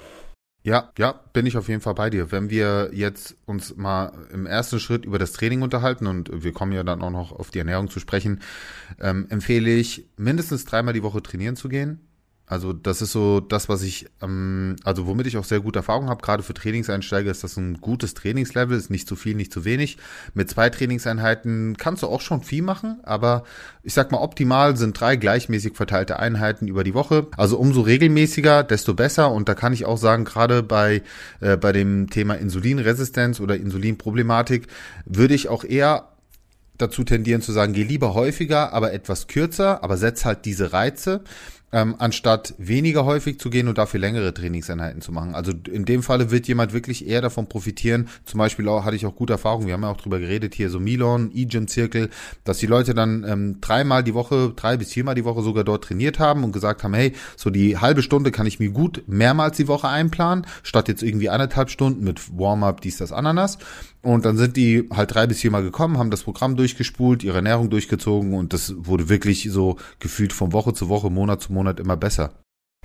Ja, 0.65 0.91
ja, 0.97 1.19
bin 1.33 1.45
ich 1.45 1.57
auf 1.57 1.67
jeden 1.67 1.81
Fall 1.81 1.93
bei 1.93 2.09
dir. 2.09 2.31
Wenn 2.31 2.49
wir 2.49 2.89
jetzt 2.93 3.35
uns 3.45 3.75
mal 3.75 4.13
im 4.33 4.45
ersten 4.45 4.79
Schritt 4.79 5.03
über 5.03 5.19
das 5.19 5.33
Training 5.33 5.61
unterhalten 5.61 6.07
und 6.07 6.43
wir 6.43 6.53
kommen 6.53 6.71
ja 6.71 6.83
dann 6.83 7.01
auch 7.01 7.09
noch 7.09 7.33
auf 7.33 7.51
die 7.51 7.59
Ernährung 7.59 7.89
zu 7.89 7.99
sprechen, 7.99 8.39
ähm, 9.01 9.27
empfehle 9.29 9.71
ich 9.71 10.05
mindestens 10.15 10.63
dreimal 10.63 10.93
die 10.93 11.03
Woche 11.03 11.21
trainieren 11.21 11.57
zu 11.57 11.67
gehen 11.67 11.99
also 12.45 12.73
das 12.73 13.01
ist 13.01 13.13
so 13.13 13.39
das, 13.39 13.69
was 13.69 13.83
ich, 13.83 14.07
ähm, 14.21 14.75
also 14.83 15.07
womit 15.07 15.27
ich 15.27 15.37
auch 15.37 15.45
sehr 15.45 15.61
gute 15.61 15.79
Erfahrung 15.79 16.09
habe, 16.09 16.21
gerade 16.21 16.43
für 16.43 16.53
Trainingseinsteiger 16.53 17.31
ist 17.31 17.43
das 17.43 17.55
ein 17.55 17.79
gutes 17.79 18.13
Trainingslevel, 18.15 18.77
ist 18.77 18.89
nicht 18.89 19.07
zu 19.07 19.15
viel, 19.15 19.35
nicht 19.35 19.53
zu 19.53 19.63
wenig. 19.63 19.97
Mit 20.33 20.49
zwei 20.49 20.69
Trainingseinheiten 20.69 21.77
kannst 21.77 22.03
du 22.03 22.07
auch 22.07 22.19
schon 22.19 22.43
viel 22.43 22.61
machen, 22.61 22.99
aber 23.03 23.43
ich 23.81 23.93
sag 23.93 24.11
mal, 24.11 24.19
optimal 24.19 24.75
sind 24.75 24.99
drei 24.99 25.15
gleichmäßig 25.15 25.75
verteilte 25.75 26.19
Einheiten 26.19 26.67
über 26.67 26.83
die 26.83 26.93
Woche. 26.93 27.27
Also 27.37 27.57
umso 27.57 27.81
regelmäßiger, 27.81 28.63
desto 28.63 28.93
besser. 28.93 29.31
Und 29.31 29.47
da 29.47 29.55
kann 29.55 29.71
ich 29.71 29.85
auch 29.85 29.97
sagen, 29.97 30.25
gerade 30.25 30.63
bei, 30.63 31.01
äh, 31.39 31.55
bei 31.55 31.71
dem 31.71 32.09
Thema 32.09 32.35
Insulinresistenz 32.35 33.39
oder 33.39 33.55
Insulinproblematik 33.55 34.67
würde 35.05 35.33
ich 35.33 35.47
auch 35.47 35.63
eher 35.63 36.09
dazu 36.77 37.03
tendieren 37.03 37.41
zu 37.41 37.51
sagen, 37.51 37.73
geh 37.73 37.83
lieber 37.83 38.13
häufiger, 38.13 38.73
aber 38.73 38.93
etwas 38.93 39.27
kürzer, 39.27 39.83
aber 39.83 39.95
setz 39.95 40.25
halt 40.25 40.45
diese 40.45 40.73
Reize 40.73 41.23
ähm, 41.73 41.95
anstatt 41.97 42.53
weniger 42.57 43.03
häufig 43.03 43.39
zu 43.39 43.49
gehen 43.49 43.67
und 43.67 43.77
dafür 43.77 43.99
längere 43.99 44.33
Trainingseinheiten 44.33 45.01
zu 45.01 45.11
machen. 45.11 45.35
Also 45.35 45.51
in 45.69 45.85
dem 45.85 46.03
Falle 46.03 46.31
wird 46.31 46.47
jemand 46.47 46.71
wirklich 46.71 47.07
eher 47.07 47.21
davon 47.21 47.49
profitieren. 47.49 48.07
Zum 48.25 48.37
Beispiel 48.37 48.67
auch, 48.69 48.85
hatte 48.85 48.95
ich 48.95 49.05
auch 49.05 49.15
gute 49.15 49.33
Erfahrungen, 49.33 49.65
wir 49.65 49.73
haben 49.73 49.81
ja 49.81 49.89
auch 49.89 49.97
drüber 49.97 50.19
geredet, 50.19 50.53
hier 50.53 50.69
so 50.69 50.79
Milon, 50.79 51.31
E-Gym-Zirkel, 51.33 52.09
dass 52.43 52.59
die 52.59 52.67
Leute 52.67 52.93
dann 52.93 53.25
ähm, 53.27 53.57
dreimal 53.59 54.03
die 54.03 54.13
Woche, 54.13 54.53
drei 54.55 54.77
bis 54.77 54.93
viermal 54.93 55.15
die 55.15 55.25
Woche 55.25 55.41
sogar 55.41 55.63
dort 55.63 55.83
trainiert 55.83 56.19
haben 56.19 56.43
und 56.43 56.51
gesagt 56.51 56.83
haben, 56.83 56.93
hey, 56.93 57.13
so 57.35 57.49
die 57.49 57.77
halbe 57.77 58.03
Stunde 58.03 58.31
kann 58.31 58.45
ich 58.45 58.59
mir 58.59 58.69
gut 58.69 59.03
mehrmals 59.07 59.57
die 59.57 59.67
Woche 59.67 59.89
einplanen, 59.89 60.45
statt 60.61 60.87
jetzt 60.87 61.01
irgendwie 61.01 61.29
anderthalb 61.29 61.71
Stunden 61.71 62.03
mit 62.03 62.37
Warm-up, 62.37 62.81
dies, 62.81 62.97
das, 62.97 63.11
Ananas. 63.11 63.57
Und 64.03 64.25
dann 64.25 64.35
sind 64.35 64.57
die 64.57 64.89
halt 64.93 65.15
drei 65.15 65.27
bis 65.27 65.39
viermal 65.39 65.63
gekommen, 65.63 65.97
haben 65.97 66.11
das 66.11 66.23
Programm 66.23 66.57
durchgespult, 66.57 67.23
ihre 67.23 67.37
Ernährung 67.37 67.69
durchgezogen 67.69 68.33
und 68.33 68.51
das 68.51 68.73
wurde 68.77 69.07
wirklich 69.07 69.49
so 69.49 69.77
gefühlt 69.99 70.33
von 70.33 70.51
Woche 70.51 70.73
zu 70.73 70.89
Woche, 70.89 71.09
Monat 71.09 71.41
zu 71.41 71.53
Monat 71.53 71.79
immer 71.79 71.95
besser. 71.95 72.33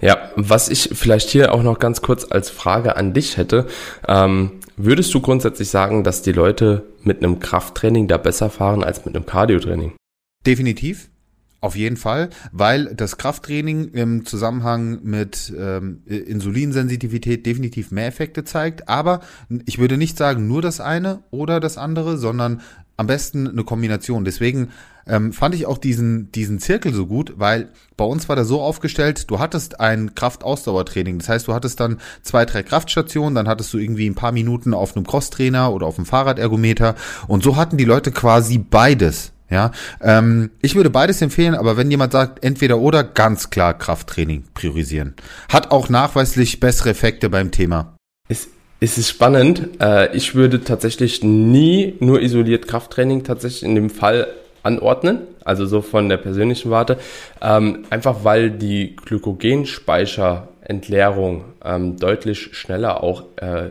Ja, 0.00 0.30
was 0.37 0.68
ich 0.68 0.90
vielleicht 0.92 1.28
hier 1.28 1.52
auch 1.52 1.64
noch 1.64 1.80
ganz 1.80 2.02
kurz 2.02 2.30
als 2.30 2.50
Frage 2.50 2.96
an 2.96 3.14
dich 3.14 3.37
hätte, 3.37 3.66
ähm, 4.06 4.52
würdest 4.76 5.12
du 5.12 5.20
grundsätzlich 5.20 5.68
sagen, 5.70 6.04
dass 6.04 6.22
die 6.22 6.30
Leute 6.30 6.87
mit 7.02 7.18
einem 7.18 7.40
Krafttraining 7.40 8.06
da 8.06 8.16
besser 8.16 8.48
fahren 8.48 8.84
als 8.84 9.04
mit 9.04 9.16
einem 9.16 9.26
Cardiotraining? 9.26 9.96
Definitiv. 10.46 11.10
Auf 11.61 11.75
jeden 11.75 11.97
Fall, 11.97 12.31
weil 12.53 12.95
das 12.95 13.19
Krafttraining 13.19 13.88
im 13.88 14.25
Zusammenhang 14.25 15.00
mit 15.03 15.53
ähm, 15.59 16.03
Insulinsensitivität 16.07 17.45
definitiv 17.45 17.91
mehr 17.91 18.07
Effekte 18.07 18.45
zeigt. 18.45 18.88
Aber 18.88 19.21
ich 19.67 19.79
würde 19.79 19.97
nicht 19.97 20.17
sagen 20.17 20.47
nur 20.47 20.62
das 20.62 20.81
eine 20.81 21.25
oder 21.33 21.59
das 21.59 21.77
andere, 21.77 22.17
sondern 22.17 22.61
am 22.97 23.09
besten 23.09 23.49
eine 23.49 23.65
Kombination. 23.65 24.25
Deswegen 24.25 24.69
ähm, 25.09 25.33
fand 25.33 25.55
ich 25.57 25.67
auch 25.67 25.79
diesen, 25.79 26.31
diesen 26.31 26.61
Zirkel 26.61 26.95
so 26.95 27.07
gut, 27.07 27.35
weil 27.37 27.71
bei 27.97 28.05
uns 28.05 28.29
war 28.29 28.37
der 28.37 28.45
so 28.45 28.61
aufgestellt, 28.61 29.29
du 29.29 29.41
hattest 29.41 29.81
ein 29.81 30.15
Kraftausdauertraining. 30.15 31.19
Das 31.19 31.29
heißt, 31.29 31.49
du 31.49 31.55
hattest 31.55 31.81
dann 31.81 31.99
zwei, 32.23 32.45
drei 32.45 32.62
Kraftstationen, 32.62 33.35
dann 33.35 33.49
hattest 33.49 33.73
du 33.73 33.79
irgendwie 33.79 34.09
ein 34.09 34.15
paar 34.15 34.33
Minuten 34.33 34.75
auf 34.75 34.95
einem 34.95 35.07
Crosstrainer 35.07 35.73
oder 35.73 35.87
auf 35.87 35.99
einem 35.99 36.07
Fahrradergometer. 36.07 36.95
Und 37.27 37.43
so 37.43 37.57
hatten 37.57 37.79
die 37.79 37.85
Leute 37.85 38.12
quasi 38.12 38.59
beides. 38.59 39.33
Ja, 39.50 39.71
ähm, 40.02 40.50
ich 40.61 40.75
würde 40.75 40.90
beides 40.90 41.23
empfehlen, 41.23 41.55
aber 41.55 41.76
wenn 41.76 41.90
jemand 41.90 42.12
sagt, 42.12 42.45
entweder 42.45 42.78
oder, 42.78 43.02
ganz 43.02 43.50
klar 43.50 43.73
Krafttraining 43.76 44.45
priorisieren. 44.52 45.14
Hat 45.49 45.71
auch 45.71 45.88
nachweislich 45.88 46.61
bessere 46.61 46.90
Effekte 46.90 47.31
beim 47.31 47.50
Thema. 47.50 47.97
Es, 48.28 48.49
es 48.81 48.99
ist 48.99 49.09
spannend. 49.09 49.81
Äh, 49.81 50.14
ich 50.14 50.35
würde 50.35 50.62
tatsächlich 50.62 51.25
nie 51.25 51.97
nur 52.00 52.21
isoliert 52.21 52.69
Krafttraining 52.69 53.25
tatsächlich 53.25 53.62
in 53.62 53.75
dem 53.75 53.88
Fall 53.88 54.26
anordnen, 54.62 55.21
also 55.45 55.64
so 55.64 55.81
von 55.81 56.11
der 56.11 56.19
persönlichen 56.19 56.71
Warte, 56.71 56.99
ähm, 57.40 57.87
einfach 57.88 58.25
weil 58.25 58.50
die 58.50 58.97
Glykogenspeicher 58.97 60.49
Entleerung 60.61 61.45
ähm, 61.64 61.97
deutlich 61.97 62.50
schneller 62.55 63.02
auch 63.02 63.25
äh, 63.37 63.71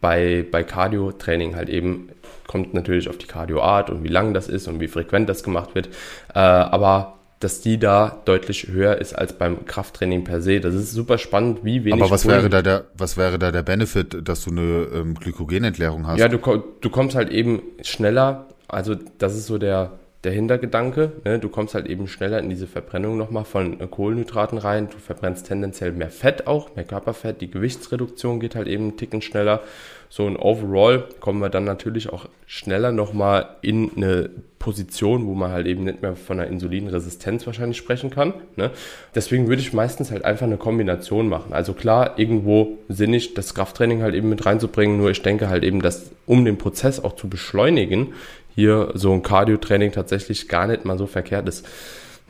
bei, 0.00 0.44
bei 0.50 0.64
Cardio-Training 0.64 1.54
halt 1.54 1.68
eben, 1.68 2.08
kommt 2.54 2.72
natürlich 2.72 3.08
auf 3.08 3.18
die 3.18 3.26
Cardio-Art 3.26 3.90
und 3.90 4.04
wie 4.04 4.08
lang 4.08 4.32
das 4.32 4.48
ist 4.48 4.68
und 4.68 4.78
wie 4.78 4.86
frequent 4.86 5.28
das 5.28 5.42
gemacht 5.42 5.74
wird, 5.74 5.88
äh, 6.36 6.38
aber 6.38 7.14
dass 7.40 7.60
die 7.60 7.80
da 7.80 8.22
deutlich 8.26 8.68
höher 8.68 8.98
ist 8.98 9.12
als 9.12 9.32
beim 9.32 9.66
Krafttraining 9.66 10.22
per 10.22 10.40
se. 10.40 10.60
Das 10.60 10.72
ist 10.72 10.92
super 10.92 11.18
spannend, 11.18 11.64
wie 11.64 11.84
wenig. 11.84 12.00
Aber 12.00 12.12
was 12.12 12.28
wäre 12.28 12.48
da 12.48 12.62
der, 12.62 12.84
was 12.96 13.16
wäre 13.16 13.40
da 13.40 13.50
der 13.50 13.64
Benefit, 13.64 14.28
dass 14.28 14.44
du 14.44 14.52
eine 14.52 14.86
ähm, 14.94 15.14
Glykogenentleerung 15.16 16.06
hast? 16.06 16.20
Ja, 16.20 16.28
du, 16.28 16.38
du 16.38 16.90
kommst 16.90 17.16
halt 17.16 17.30
eben 17.30 17.60
schneller, 17.82 18.46
also 18.68 18.94
das 19.18 19.34
ist 19.34 19.46
so 19.46 19.58
der, 19.58 19.98
der 20.24 20.32
Hintergedanke. 20.32 21.12
Ne? 21.24 21.38
Du 21.38 21.48
kommst 21.48 21.74
halt 21.74 21.86
eben 21.86 22.08
schneller 22.08 22.38
in 22.38 22.48
diese 22.48 22.66
Verbrennung 22.66 23.16
nochmal 23.16 23.44
von 23.44 23.80
äh, 23.80 23.86
Kohlenhydraten 23.86 24.58
rein. 24.58 24.88
Du 24.90 24.98
verbrennst 24.98 25.46
tendenziell 25.46 25.92
mehr 25.92 26.10
Fett 26.10 26.46
auch, 26.46 26.74
mehr 26.76 26.84
Körperfett. 26.84 27.40
Die 27.40 27.50
Gewichtsreduktion 27.50 28.40
geht 28.40 28.54
halt 28.54 28.66
eben 28.66 28.84
einen 28.84 28.96
Ticken 28.96 29.22
schneller. 29.22 29.62
So 30.08 30.26
und 30.26 30.36
overall 30.36 31.08
kommen 31.20 31.40
wir 31.40 31.48
dann 31.48 31.64
natürlich 31.64 32.12
auch 32.12 32.26
schneller 32.46 32.92
nochmal 32.92 33.56
in 33.62 33.90
eine 33.96 34.30
Position, 34.60 35.26
wo 35.26 35.34
man 35.34 35.50
halt 35.50 35.66
eben 35.66 35.84
nicht 35.84 36.02
mehr 36.02 36.16
von 36.16 36.38
einer 36.38 36.48
Insulinresistenz 36.48 37.46
wahrscheinlich 37.46 37.76
sprechen 37.76 38.10
kann. 38.10 38.32
Ne? 38.56 38.70
Deswegen 39.14 39.48
würde 39.48 39.60
ich 39.60 39.72
meistens 39.72 40.10
halt 40.10 40.24
einfach 40.24 40.46
eine 40.46 40.56
Kombination 40.56 41.28
machen. 41.28 41.52
Also 41.52 41.74
klar, 41.74 42.18
irgendwo 42.18 42.78
sinnig 42.88 43.34
das 43.34 43.54
Krafttraining 43.54 44.02
halt 44.02 44.14
eben 44.14 44.28
mit 44.28 44.46
reinzubringen, 44.46 44.96
nur 44.96 45.10
ich 45.10 45.20
denke 45.20 45.48
halt 45.48 45.64
eben, 45.64 45.82
dass 45.82 46.12
um 46.26 46.44
den 46.44 46.56
Prozess 46.56 47.02
auch 47.02 47.16
zu 47.16 47.28
beschleunigen, 47.28 48.14
hier 48.54 48.90
so 48.94 49.12
ein 49.12 49.22
Cardio-Training 49.22 49.92
tatsächlich 49.92 50.48
gar 50.48 50.66
nicht 50.66 50.84
mal 50.84 50.98
so 50.98 51.06
verkehrt 51.06 51.48
ist. 51.48 51.66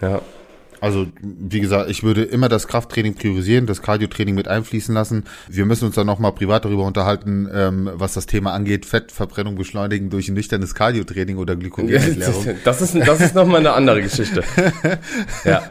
Ja, 0.00 0.22
also, 0.84 1.06
wie 1.22 1.60
gesagt, 1.60 1.88
ich 1.88 2.02
würde 2.02 2.24
immer 2.24 2.50
das 2.50 2.68
Krafttraining 2.68 3.14
priorisieren, 3.14 3.64
das 3.64 3.80
Cardiotraining 3.80 4.34
mit 4.34 4.48
einfließen 4.48 4.94
lassen. 4.94 5.24
Wir 5.48 5.64
müssen 5.64 5.86
uns 5.86 5.94
dann 5.94 6.06
nochmal 6.06 6.32
privat 6.32 6.66
darüber 6.66 6.84
unterhalten, 6.84 7.48
ähm, 7.50 7.90
was 7.94 8.12
das 8.12 8.26
Thema 8.26 8.52
angeht, 8.52 8.84
Fettverbrennung 8.84 9.54
beschleunigen 9.54 10.10
durch 10.10 10.28
ein 10.28 10.34
nüchternes 10.34 10.74
Cardiotraining 10.74 11.38
oder 11.38 11.56
Glykogenentleerung. 11.56 12.44
Das 12.64 12.82
ist, 12.82 12.94
das 12.94 13.20
ist 13.20 13.34
nochmal 13.34 13.60
eine 13.60 13.72
andere 13.72 14.02
Geschichte. 14.02 14.42
ja. 15.44 15.62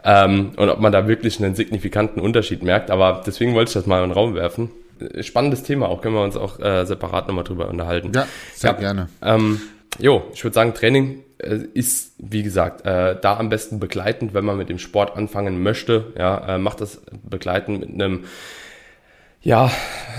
Ähm, 0.06 0.52
und 0.56 0.70
ob 0.70 0.80
man 0.80 0.94
da 0.94 1.10
wirklich 1.10 1.44
einen 1.44 1.56
signifikanten 1.56 2.22
Unterschied 2.22 2.64
merkt, 2.64 2.90
aber 2.90 3.22
deswegen 3.26 3.54
wollte 3.54 3.70
ich 3.70 3.74
das 3.74 3.86
mal 3.86 4.02
in 4.02 4.12
den 4.12 4.14
Raum 4.14 4.34
werfen 4.34 4.70
spannendes 5.22 5.64
Thema 5.64 5.90
auch, 5.90 6.02
können 6.02 6.16
wir 6.16 6.24
uns 6.24 6.36
auch 6.36 6.60
äh, 6.60 6.86
separat 6.86 7.28
nochmal 7.28 7.44
drüber 7.44 7.68
unterhalten. 7.70 8.12
Ja, 8.14 8.28
sehr 8.54 8.72
ja, 8.72 8.78
gerne. 8.78 9.10
Ähm, 9.22 9.62
jo, 10.00 10.24
ich 10.34 10.44
würde 10.44 10.54
sagen, 10.54 10.74
Training 10.74 11.24
äh, 11.40 11.60
ist, 11.74 12.14
wie 12.18 12.44
gesagt, 12.44 12.86
äh, 12.86 13.16
da 13.20 13.38
am 13.38 13.50
besten 13.50 13.80
begleitend, 13.80 14.34
wenn 14.34 14.46
man 14.46 14.58
mit 14.58 14.70
dem 14.70 14.80
Sport 14.80 15.16
anfangen 15.16 15.62
möchte. 15.62 16.14
Ja, 16.18 16.56
äh, 16.56 16.58
macht 16.58 16.82
das 16.82 17.02
begleitend 17.24 17.80
mit 17.82 17.90
einem, 17.90 18.26
ja, 19.42 19.72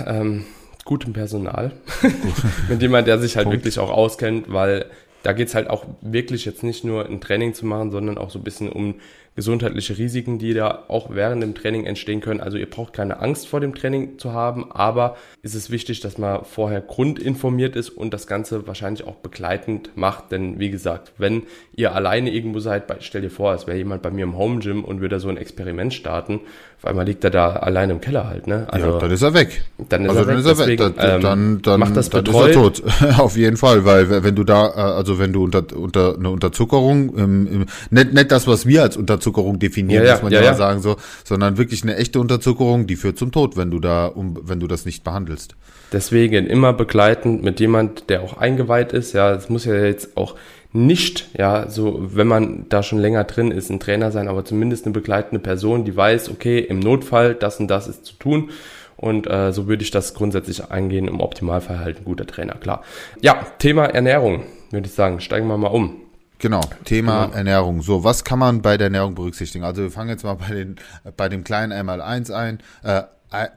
ähm, 0.06 0.44
gutem 0.84 1.12
Personal. 1.12 1.72
mit 2.68 2.80
jemand, 2.80 3.06
der 3.06 3.18
sich 3.18 3.36
halt 3.36 3.44
Punkt. 3.44 3.58
wirklich 3.58 3.78
auch 3.78 3.90
auskennt, 3.90 4.52
weil 4.52 4.86
da 5.22 5.32
geht's 5.32 5.54
halt 5.54 5.68
auch 5.68 5.84
wirklich 6.00 6.44
jetzt 6.44 6.62
nicht 6.62 6.84
nur 6.84 7.06
ein 7.06 7.20
Training 7.20 7.52
zu 7.52 7.66
machen, 7.66 7.90
sondern 7.90 8.16
auch 8.16 8.30
so 8.30 8.38
ein 8.38 8.44
bisschen 8.44 8.70
um 8.70 8.94
gesundheitliche 9.34 9.98
Risiken, 9.98 10.38
die 10.38 10.54
da 10.54 10.84
auch 10.88 11.10
während 11.10 11.42
dem 11.42 11.54
Training 11.54 11.84
entstehen 11.84 12.20
können. 12.20 12.40
Also 12.40 12.58
ihr 12.58 12.68
braucht 12.68 12.92
keine 12.92 13.20
Angst 13.20 13.48
vor 13.48 13.60
dem 13.60 13.74
Training 13.74 14.18
zu 14.18 14.32
haben, 14.32 14.70
aber 14.72 15.16
ist 15.42 15.54
es 15.54 15.70
wichtig, 15.70 16.00
dass 16.00 16.18
man 16.18 16.44
vorher 16.44 16.80
grundinformiert 16.80 17.76
ist 17.76 17.90
und 17.90 18.12
das 18.12 18.26
Ganze 18.26 18.66
wahrscheinlich 18.66 19.06
auch 19.06 19.16
begleitend 19.16 19.90
macht. 19.96 20.32
Denn 20.32 20.58
wie 20.58 20.70
gesagt, 20.70 21.12
wenn 21.18 21.44
ihr 21.76 21.94
alleine 21.94 22.30
irgendwo 22.30 22.58
seid, 22.58 22.84
stell 23.00 23.22
dir 23.22 23.30
vor, 23.30 23.54
es 23.54 23.66
wäre 23.66 23.76
jemand 23.76 24.02
bei 24.02 24.10
mir 24.10 24.24
im 24.24 24.36
Home 24.36 24.58
Gym 24.58 24.84
und 24.84 25.00
würde 25.00 25.20
so 25.20 25.28
ein 25.28 25.36
Experiment 25.36 25.94
starten, 25.94 26.40
auf 26.78 26.84
einmal 26.84 27.06
liegt 27.06 27.24
er 27.24 27.30
da 27.30 27.54
alleine 27.54 27.94
im 27.94 28.00
Keller 28.00 28.28
halt, 28.28 28.46
ne? 28.46 28.68
Also, 28.70 28.86
ja, 28.92 28.98
dann 28.98 29.10
ist 29.10 29.22
er 29.22 29.34
weg. 29.34 29.64
Dann 29.88 30.04
ist 30.04 30.10
also 30.10 30.20
er 30.20 30.26
dann 30.26 30.36
weg. 30.36 30.40
Ist 30.40 30.46
er 30.46 30.66
Deswegen, 30.66 30.84
weg. 30.84 30.94
Dann, 30.96 31.14
ähm, 31.16 31.22
dann, 31.22 31.62
dann, 31.62 31.80
macht 31.80 31.96
das 31.96 32.08
dann 32.08 32.24
ist 32.24 32.34
er 32.34 32.52
tot. 32.52 32.82
Auf 33.18 33.36
jeden 33.36 33.56
Fall, 33.56 33.84
weil 33.84 34.22
wenn 34.22 34.36
du 34.36 34.44
da, 34.44 34.68
äh, 34.68 34.80
also 34.96 35.18
wenn 35.18 35.32
du 35.32 35.42
unter, 35.42 35.64
unter 35.76 36.14
eine 36.14 36.30
Unterzuckerung, 36.30 37.18
ähm, 37.18 37.66
nicht, 37.90 38.12
nicht 38.12 38.30
das, 38.30 38.46
was 38.46 38.64
wir 38.64 38.82
als 38.82 38.96
Unterzuckerung 38.96 39.27
definieren, 39.32 40.02
ja, 40.02 40.08
ja, 40.08 40.14
muss 40.14 40.22
man 40.22 40.32
ja, 40.32 40.42
ja, 40.42 40.54
sagen, 40.54 40.80
so, 40.80 40.96
sondern 41.24 41.58
wirklich 41.58 41.82
eine 41.82 41.96
echte 41.96 42.20
Unterzuckerung, 42.20 42.86
die 42.86 42.96
führt 42.96 43.18
zum 43.18 43.32
Tod, 43.32 43.56
wenn 43.56 43.70
du 43.70 43.78
da, 43.78 44.06
um, 44.06 44.38
wenn 44.42 44.60
du 44.60 44.66
das 44.66 44.84
nicht 44.84 45.04
behandelst. 45.04 45.56
Deswegen 45.92 46.46
immer 46.46 46.72
begleitend 46.72 47.42
mit 47.42 47.60
jemand, 47.60 48.10
der 48.10 48.22
auch 48.22 48.36
eingeweiht 48.36 48.92
ist. 48.92 49.14
Ja, 49.14 49.32
es 49.32 49.48
muss 49.48 49.64
ja 49.64 49.74
jetzt 49.74 50.16
auch 50.16 50.34
nicht, 50.72 51.28
ja, 51.36 51.70
so, 51.70 51.98
wenn 52.14 52.26
man 52.26 52.66
da 52.68 52.82
schon 52.82 52.98
länger 52.98 53.24
drin 53.24 53.50
ist, 53.50 53.70
ein 53.70 53.80
Trainer 53.80 54.10
sein, 54.10 54.28
aber 54.28 54.44
zumindest 54.44 54.84
eine 54.84 54.92
begleitende 54.92 55.40
Person, 55.40 55.84
die 55.84 55.96
weiß, 55.96 56.30
okay, 56.30 56.58
im 56.58 56.78
Notfall 56.78 57.34
das 57.34 57.58
und 57.58 57.68
das 57.68 57.88
ist 57.88 58.04
zu 58.04 58.14
tun. 58.14 58.50
Und 58.96 59.30
äh, 59.30 59.52
so 59.52 59.68
würde 59.68 59.84
ich 59.84 59.92
das 59.92 60.12
grundsätzlich 60.12 60.70
eingehen. 60.70 61.06
Im 61.06 61.20
Optimalfall 61.20 61.78
halt 61.78 61.98
ein 61.98 62.04
guter 62.04 62.26
Trainer, 62.26 62.54
klar. 62.54 62.82
Ja, 63.20 63.46
Thema 63.58 63.84
Ernährung, 63.86 64.42
würde 64.70 64.88
ich 64.88 64.92
sagen. 64.92 65.20
Steigen 65.20 65.46
wir 65.46 65.56
mal 65.56 65.68
um. 65.68 66.00
Genau, 66.38 66.60
Thema 66.84 67.26
genau. 67.26 67.36
Ernährung. 67.36 67.82
So, 67.82 68.04
was 68.04 68.24
kann 68.24 68.38
man 68.38 68.62
bei 68.62 68.76
der 68.76 68.86
Ernährung 68.86 69.14
berücksichtigen? 69.14 69.64
Also 69.64 69.82
wir 69.82 69.90
fangen 69.90 70.10
jetzt 70.10 70.24
mal 70.24 70.34
bei 70.34 70.54
den 70.54 70.76
bei 71.16 71.28
dem 71.28 71.44
kleinen 71.44 71.72
einmal 71.72 72.00
eins 72.00 72.30
ein, 72.30 72.58
äh, 72.82 73.02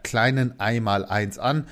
kleinen 0.04 0.60
einmal 0.60 1.06
eins 1.06 1.38
an. 1.38 1.68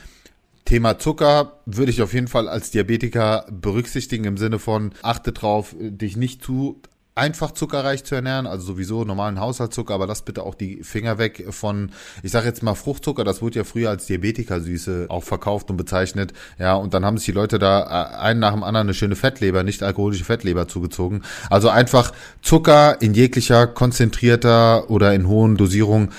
Thema 0.66 1.00
Zucker 1.00 1.62
würde 1.66 1.90
ich 1.90 2.04
auf 2.04 2.14
jeden 2.14 2.28
Fall 2.28 2.48
als 2.48 2.70
Diabetiker 2.70 3.48
berücksichtigen 3.50 4.26
im 4.26 4.38
Sinne 4.38 4.60
von 4.60 4.92
achte 5.02 5.32
drauf, 5.32 5.76
dich 5.80 6.16
nicht 6.16 6.44
zu 6.44 6.80
einfach 7.20 7.52
zuckerreich 7.52 8.04
zu 8.04 8.16
ernähren, 8.16 8.48
also 8.48 8.66
sowieso 8.66 9.04
normalen 9.04 9.40
Haushaltszucker, 9.40 9.94
aber 9.94 10.08
lass 10.08 10.24
bitte 10.24 10.44
auch 10.44 10.56
die 10.56 10.84
Finger 10.84 11.18
weg 11.18 11.46
von, 11.50 11.92
ich 12.24 12.32
sage 12.32 12.48
jetzt 12.48 12.64
mal 12.64 12.74
Fruchtzucker, 12.74 13.24
das 13.24 13.42
wurde 13.42 13.60
ja 13.60 13.64
früher 13.64 13.90
als 13.90 14.08
Diabetikersüße 14.08 15.08
auch 15.10 15.24
verkauft 15.24 15.70
und 15.70 15.78
bezeichnet, 15.78 16.34
ja, 16.58 16.74
und 16.76 16.94
dann 16.94 17.06
haben 17.06 17.18
sich 17.18 17.26
die 17.26 17.32
Leute 17.32 17.60
da 17.60 18.16
äh, 18.16 18.18
einen 18.18 18.40
nach 18.40 18.54
dem 18.54 18.64
anderen 18.64 18.88
eine 18.88 18.94
schöne 18.94 19.16
Fettleber, 19.16 19.64
nicht 19.64 19.84
alkoholische 19.84 20.24
Fettleber 20.24 20.68
zugezogen. 20.68 21.24
Also 21.50 21.70
einfach 21.70 22.12
Zucker 22.42 23.02
in 23.02 23.14
jeglicher 23.14 23.68
konzentrierter 23.68 24.90
oder 24.90 25.14
in 25.14 25.28
hohen 25.28 25.58
Dosierungen 25.58 26.10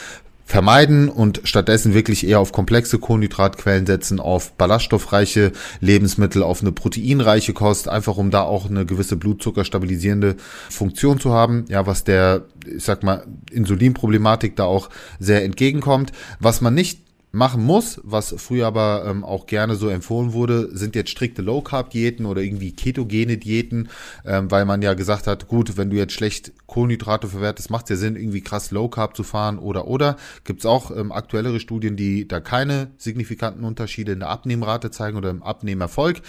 vermeiden 0.51 1.09
und 1.09 1.43
stattdessen 1.45 1.95
wirklich 1.95 2.27
eher 2.27 2.41
auf 2.41 2.51
komplexe 2.51 2.99
Kohlenhydratquellen 2.99 3.87
setzen, 3.87 4.19
auf 4.19 4.53
ballaststoffreiche 4.55 5.53
Lebensmittel, 5.81 6.43
auf 6.43 6.61
eine 6.61 6.73
proteinreiche 6.73 7.53
Kost, 7.53 7.89
einfach 7.89 8.17
um 8.17 8.33
da 8.33 8.43
auch 8.43 8.69
eine 8.69 8.85
gewisse 8.85 9.17
blutzuckerstabilisierende 9.17 10.35
Funktion 10.69 11.21
zu 11.21 11.33
haben, 11.33 11.67
ja, 11.69 11.87
was 11.87 12.03
der, 12.03 12.47
ich 12.67 12.83
sag 12.83 13.05
mal, 13.05 13.23
Insulinproblematik 13.53 14.57
da 14.57 14.65
auch 14.65 14.91
sehr 15.21 15.45
entgegenkommt. 15.45 16.11
Was 16.41 16.61
man 16.61 16.75
nicht 16.75 16.99
machen 17.33 17.65
muss, 17.65 18.01
was 18.03 18.35
früher 18.39 18.67
aber 18.67 19.05
ähm, 19.07 19.25
auch 19.25 19.47
gerne 19.47 19.77
so 19.77 19.89
empfohlen 19.89 20.33
wurde, 20.33 20.77
sind 20.77 20.97
jetzt 20.97 21.11
strikte 21.11 21.43
Low 21.43 21.61
Carb 21.61 21.91
Diäten 21.91 22.27
oder 22.27 22.43
irgendwie 22.43 22.73
ketogene 22.73 23.39
Diäten, 23.39 23.89
ähm, 24.25 24.51
weil 24.51 24.65
man 24.65 24.83
ja 24.83 24.95
gesagt 24.95 25.27
hat, 25.27 25.47
gut, 25.47 25.77
wenn 25.77 25.91
du 25.91 25.97
jetzt 25.97 26.13
schlecht 26.13 26.53
Kohlenhydrate 26.67 27.29
verwertest, 27.29 27.71
macht 27.71 27.85
es 27.85 27.91
ja 27.91 27.97
Sinn, 27.97 28.17
irgendwie 28.17 28.41
krass 28.41 28.71
Low 28.73 28.89
Carb 28.89 29.17
zu 29.17 29.23
fahren 29.23 29.59
oder 29.59 29.87
oder. 29.87 30.17
Gibt 30.45 30.61
es 30.61 30.67
auch 30.67 30.91
ähm, 30.91 31.13
aktuellere 31.13 31.61
Studien, 31.61 31.97
die 31.97 32.27
da 32.27 32.41
keine 32.41 32.91
signifikanten 32.99 33.65
Unterschiede 33.65 34.13
in 34.13 34.21
der 34.21 34.29
Abnehmrate 34.29 34.91
zeigen 34.91 35.17
oder 35.17 35.31
im 35.31 35.43
Abnehmerfolg. 35.43 36.23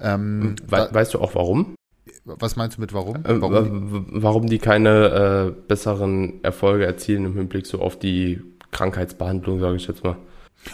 Ähm, 0.00 0.56
We 0.66 0.76
da, 0.76 0.92
weißt 0.92 1.14
du 1.14 1.20
auch 1.20 1.34
warum? 1.34 1.74
Was 2.24 2.56
meinst 2.56 2.78
du 2.78 2.80
mit 2.80 2.92
warum? 2.92 3.16
Äh, 3.16 3.40
warum, 3.40 3.64
die, 3.64 4.22
warum 4.22 4.46
die 4.46 4.58
keine 4.58 5.52
äh, 5.54 5.60
besseren 5.68 6.42
Erfolge 6.42 6.86
erzielen 6.86 7.24
im 7.26 7.34
Hinblick 7.34 7.66
so 7.66 7.80
auf 7.80 7.98
die 7.98 8.40
Krankheitsbehandlung, 8.72 9.60
sage 9.60 9.76
ich 9.76 9.86
jetzt 9.86 10.02
mal? 10.02 10.16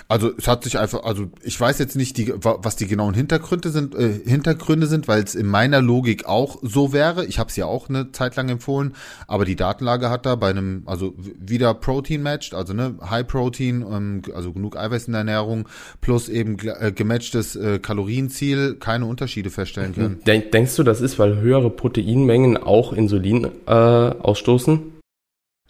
Also 0.08 0.30
es 0.36 0.48
hat 0.48 0.64
sich 0.64 0.78
einfach, 0.78 1.04
also 1.04 1.30
ich 1.42 1.58
weiß 1.60 1.78
jetzt 1.78 1.96
nicht, 1.96 2.16
die, 2.16 2.32
was 2.34 2.76
die 2.76 2.86
genauen 2.86 3.14
Hintergründe 3.14 3.70
sind, 3.70 3.94
äh, 3.94 4.20
Hintergründe 4.24 4.86
sind, 4.86 5.08
weil 5.08 5.22
es 5.22 5.34
in 5.34 5.46
meiner 5.46 5.82
Logik 5.82 6.26
auch 6.26 6.58
so 6.62 6.92
wäre. 6.92 7.24
Ich 7.26 7.38
habe 7.38 7.50
es 7.50 7.56
ja 7.56 7.66
auch 7.66 7.88
eine 7.88 8.12
Zeit 8.12 8.36
lang 8.36 8.48
empfohlen, 8.48 8.94
aber 9.26 9.44
die 9.44 9.56
Datenlage 9.56 10.10
hat 10.10 10.26
da 10.26 10.34
bei 10.34 10.50
einem, 10.50 10.82
also 10.86 11.14
wieder 11.16 11.74
Protein 11.74 12.22
matched, 12.22 12.54
also 12.54 12.72
ne 12.72 12.96
High 13.08 13.26
Protein, 13.26 13.82
ähm, 13.82 14.22
also 14.34 14.52
genug 14.52 14.76
Eiweiß 14.76 15.06
in 15.06 15.12
der 15.12 15.20
Ernährung 15.20 15.68
plus 16.00 16.28
eben 16.28 16.56
äh, 16.58 16.92
gematchtes 16.92 17.56
äh, 17.56 17.78
Kalorienziel 17.78 18.76
keine 18.76 19.06
Unterschiede 19.06 19.50
feststellen 19.50 19.94
können. 19.94 20.20
Denk, 20.26 20.52
denkst 20.52 20.76
du, 20.76 20.82
das 20.82 21.00
ist, 21.00 21.18
weil 21.18 21.40
höhere 21.40 21.70
Proteinmengen 21.70 22.56
auch 22.56 22.92
Insulin 22.92 23.48
äh, 23.66 23.70
ausstoßen? 23.70 24.92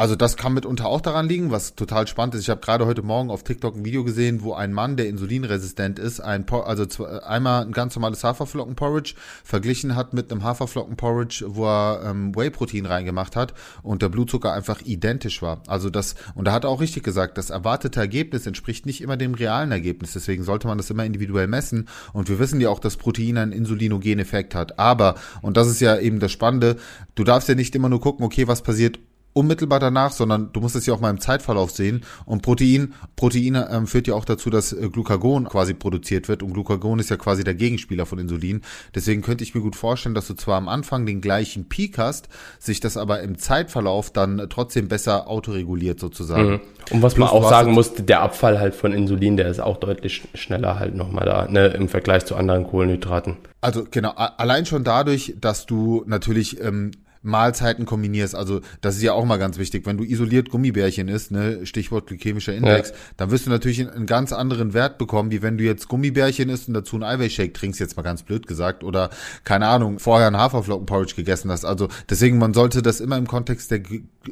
Also 0.02 0.16
das 0.16 0.36
kann 0.36 0.52
mitunter 0.52 0.86
auch 0.86 1.00
daran 1.00 1.28
liegen, 1.28 1.52
was 1.52 1.76
total 1.76 2.08
spannend 2.08 2.34
ist. 2.34 2.40
Ich 2.40 2.50
habe 2.50 2.60
gerade 2.60 2.86
heute 2.86 3.02
Morgen 3.02 3.30
auf 3.30 3.44
TikTok 3.44 3.76
ein 3.76 3.84
Video 3.84 4.02
gesehen, 4.02 4.42
wo 4.42 4.52
ein 4.52 4.72
Mann, 4.72 4.96
der 4.96 5.06
insulinresistent 5.06 6.00
ist, 6.00 6.18
ein 6.18 6.44
also 6.50 7.06
einmal 7.06 7.64
ein 7.64 7.70
ganz 7.70 7.94
normales 7.94 8.24
Haferflockenporridge 8.24 9.14
verglichen 9.44 9.94
hat 9.94 10.12
mit 10.12 10.32
einem 10.32 10.42
Haferflockenporridge, 10.42 11.44
wo 11.46 11.66
er 11.66 12.02
ähm, 12.04 12.34
Whey-Protein 12.34 12.86
reingemacht 12.86 13.36
hat 13.36 13.54
und 13.84 14.02
der 14.02 14.08
Blutzucker 14.08 14.52
einfach 14.52 14.80
identisch 14.80 15.40
war. 15.40 15.62
Also 15.68 15.88
das 15.88 16.16
und 16.34 16.46
da 16.46 16.52
hat 16.52 16.64
er 16.64 16.70
auch 16.70 16.80
richtig 16.80 17.04
gesagt, 17.04 17.38
das 17.38 17.50
erwartete 17.50 18.00
Ergebnis 18.00 18.44
entspricht 18.44 18.86
nicht 18.86 19.02
immer 19.02 19.16
dem 19.16 19.34
realen 19.34 19.70
Ergebnis. 19.70 20.14
Deswegen 20.14 20.42
sollte 20.42 20.66
man 20.66 20.78
das 20.78 20.90
immer 20.90 21.04
individuell 21.04 21.46
messen. 21.46 21.86
Und 22.12 22.28
wir 22.28 22.40
wissen 22.40 22.60
ja 22.60 22.70
auch, 22.70 22.80
dass 22.80 22.96
Protein 22.96 23.38
einen 23.38 23.52
insulinogen 23.52 24.18
Effekt 24.18 24.56
hat. 24.56 24.80
Aber 24.80 25.14
und 25.42 25.56
das 25.56 25.68
ist 25.68 25.80
ja 25.80 25.96
eben 25.96 26.18
das 26.18 26.32
Spannende, 26.32 26.74
du 27.14 27.22
darfst 27.22 27.48
ja 27.48 27.54
nicht 27.54 27.76
immer 27.76 27.88
nur 27.88 28.00
gucken, 28.00 28.26
okay, 28.26 28.48
was 28.48 28.62
passiert 28.62 28.98
unmittelbar 29.32 29.80
danach, 29.80 30.12
sondern 30.12 30.50
du 30.52 30.60
musst 30.60 30.76
es 30.76 30.86
ja 30.86 30.94
auch 30.94 31.00
mal 31.00 31.10
im 31.10 31.20
Zeitverlauf 31.20 31.70
sehen. 31.70 32.02
Und 32.26 32.42
Protein, 32.42 32.94
Proteine 33.16 33.68
ähm, 33.70 33.86
führt 33.86 34.06
ja 34.06 34.14
auch 34.14 34.24
dazu, 34.24 34.50
dass 34.50 34.72
äh, 34.72 34.88
Glucagon 34.88 35.48
quasi 35.48 35.74
produziert 35.74 36.28
wird. 36.28 36.42
Und 36.42 36.52
Glucagon 36.52 36.98
ist 36.98 37.10
ja 37.10 37.16
quasi 37.16 37.44
der 37.44 37.54
Gegenspieler 37.54 38.06
von 38.06 38.18
Insulin. 38.18 38.62
Deswegen 38.94 39.22
könnte 39.22 39.44
ich 39.44 39.54
mir 39.54 39.60
gut 39.60 39.76
vorstellen, 39.76 40.14
dass 40.14 40.26
du 40.26 40.34
zwar 40.34 40.56
am 40.56 40.68
Anfang 40.68 41.06
den 41.06 41.20
gleichen 41.20 41.68
Peak 41.68 41.98
hast, 41.98 42.28
sich 42.58 42.80
das 42.80 42.96
aber 42.96 43.20
im 43.22 43.38
Zeitverlauf 43.38 44.10
dann 44.10 44.46
trotzdem 44.50 44.88
besser 44.88 45.28
autoreguliert 45.28 46.00
sozusagen. 46.00 46.50
Mhm. 46.50 46.60
Und 46.90 47.02
was 47.02 47.14
Plus, 47.14 47.30
man 47.30 47.42
auch 47.42 47.48
sagen 47.48 47.72
muss, 47.72 47.94
der 47.94 48.20
Abfall 48.20 48.58
halt 48.58 48.74
von 48.74 48.92
Insulin, 48.92 49.36
der 49.36 49.48
ist 49.48 49.60
auch 49.60 49.78
deutlich 49.78 50.28
schneller 50.34 50.78
halt 50.78 50.94
nochmal 50.94 51.24
da, 51.24 51.46
ne, 51.48 51.68
im 51.68 51.88
Vergleich 51.88 52.24
zu 52.24 52.36
anderen 52.36 52.64
Kohlenhydraten. 52.64 53.36
Also 53.60 53.86
genau, 53.88 54.10
allein 54.10 54.66
schon 54.66 54.82
dadurch, 54.82 55.36
dass 55.40 55.66
du 55.66 56.02
natürlich 56.06 56.60
ähm, 56.60 56.90
Mahlzeiten 57.22 57.86
kombinierst, 57.86 58.34
also 58.34 58.60
das 58.80 58.96
ist 58.96 59.02
ja 59.02 59.12
auch 59.12 59.24
mal 59.24 59.38
ganz 59.38 59.58
wichtig, 59.58 59.86
wenn 59.86 59.96
du 59.96 60.04
isoliert 60.04 60.50
Gummibärchen 60.50 61.08
isst, 61.08 61.30
ne, 61.30 61.64
Stichwort 61.66 62.06
glykämischer 62.06 62.54
Index, 62.54 62.90
ja. 62.90 62.96
dann 63.16 63.30
wirst 63.30 63.46
du 63.46 63.50
natürlich 63.50 63.88
einen 63.88 64.06
ganz 64.06 64.32
anderen 64.32 64.74
Wert 64.74 64.98
bekommen, 64.98 65.30
wie 65.30 65.42
wenn 65.42 65.58
du 65.58 65.64
jetzt 65.64 65.88
Gummibärchen 65.88 66.48
isst 66.48 66.68
und 66.68 66.74
dazu 66.74 66.96
einen 66.96 67.04
Eiweißshake 67.04 67.52
trinkst, 67.52 67.80
jetzt 67.80 67.96
mal 67.96 68.02
ganz 68.02 68.22
blöd 68.22 68.46
gesagt, 68.46 68.84
oder 68.84 69.10
keine 69.44 69.68
Ahnung, 69.68 69.98
vorher 69.98 70.26
einen 70.26 70.36
Haferflockenporridge 70.36 71.14
gegessen 71.14 71.50
hast. 71.50 71.64
Also 71.64 71.88
deswegen, 72.08 72.38
man 72.38 72.54
sollte 72.54 72.82
das 72.82 73.00
immer 73.00 73.16
im 73.16 73.26
Kontext 73.26 73.70
der 73.70 73.82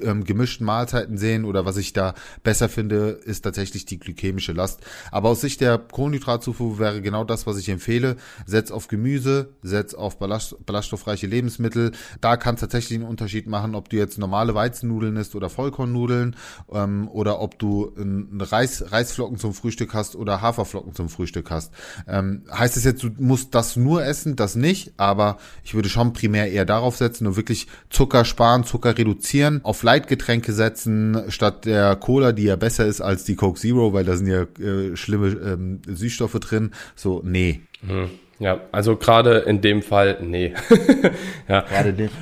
ähm, 0.03 0.25
gemischten 0.25 0.67
Mahlzeiten 0.67 1.19
sehen 1.19 1.45
oder 1.45 1.65
was 1.65 1.77
ich 1.77 1.93
da 1.93 2.15
besser 2.43 2.69
finde, 2.69 3.21
ist 3.25 3.43
tatsächlich 3.43 3.85
die 3.85 3.99
glykämische 3.99 4.53
Last. 4.53 4.81
Aber 5.11 5.29
aus 5.29 5.41
Sicht 5.41 5.61
der 5.61 5.79
Kohlenhydratzufuhr 5.79 6.79
wäre 6.79 7.03
genau 7.03 7.25
das, 7.25 7.47
was 7.47 7.59
ich 7.59 7.69
empfehle. 7.69 8.17
Setz 8.47 8.71
auf 8.71 8.89
Gemüse, 8.89 9.55
setz 9.63 9.95
auf 9.95 10.19
ballast, 10.19 10.57
ballaststoffreiche 10.67 11.27
Lebensmittel. 11.27 11.93
Da 12.21 12.37
kann 12.37 12.55
es 12.55 12.61
tatsächlich 12.81 13.01
einen 13.01 13.09
Unterschied 13.09 13.47
machen, 13.47 13.75
ob 13.75 13.91
du 13.91 13.97
jetzt 13.97 14.19
normale 14.19 14.55
Weizennudeln 14.55 15.17
isst 15.17 15.35
oder 15.35 15.51
Vollkornnudeln 15.51 16.35
ähm, 16.73 17.09
oder 17.09 17.41
ob 17.41 17.59
du 17.59 17.93
Reis, 18.39 18.91
Reisflocken 18.91 19.39
zum 19.39 19.53
Frühstück 19.53 19.93
hast 19.93 20.17
oder 20.17 20.41
Haferflocken 20.41 20.95
zum 20.95 21.09
Frühstück 21.09 21.51
hast. 21.51 21.73
Ähm, 22.09 22.43
heißt 22.51 22.77
es 22.77 22.85
jetzt, 22.85 23.03
du 23.03 23.11
musst 23.19 23.55
das 23.55 23.77
nur 23.77 24.05
essen, 24.05 24.37
das 24.37 24.57
nicht, 24.57 24.95
aber 24.97 25.37
ich 25.63 25.75
würde 25.75 25.89
schon 25.89 26.13
primär 26.13 26.51
eher 26.51 26.65
darauf 26.65 26.97
setzen 26.97 27.27
und 27.27 27.37
wirklich 27.37 27.67
Zucker 27.91 28.25
sparen, 28.25 28.65
Zucker 28.65 28.97
reduzieren, 28.97 29.61
auf 29.63 29.83
Leitgetränke 29.83 30.53
setzen, 30.53 31.25
statt 31.29 31.67
der 31.67 31.97
Cola, 31.97 32.33
die 32.33 32.45
ja 32.45 32.57
besser 32.57 32.87
ist 32.87 33.01
als 33.01 33.25
die 33.25 33.37
Coke 33.37 33.61
Zero, 33.61 33.93
weil 33.93 34.05
da 34.05 34.17
sind 34.17 34.27
ja 34.27 34.43
äh, 34.65 34.97
schlimme 34.97 35.29
ähm, 35.29 35.83
Süßstoffe 35.87 36.41
drin. 36.41 36.71
So, 36.97 37.21
nee. 37.25 37.61
Mhm. 37.83 38.11
Ja, 38.41 38.59
also 38.73 38.97
gerade 38.97 39.41
in 39.41 39.61
dem 39.61 39.83
Fall, 39.83 40.17
nee. 40.23 40.55
ja. 41.49 41.63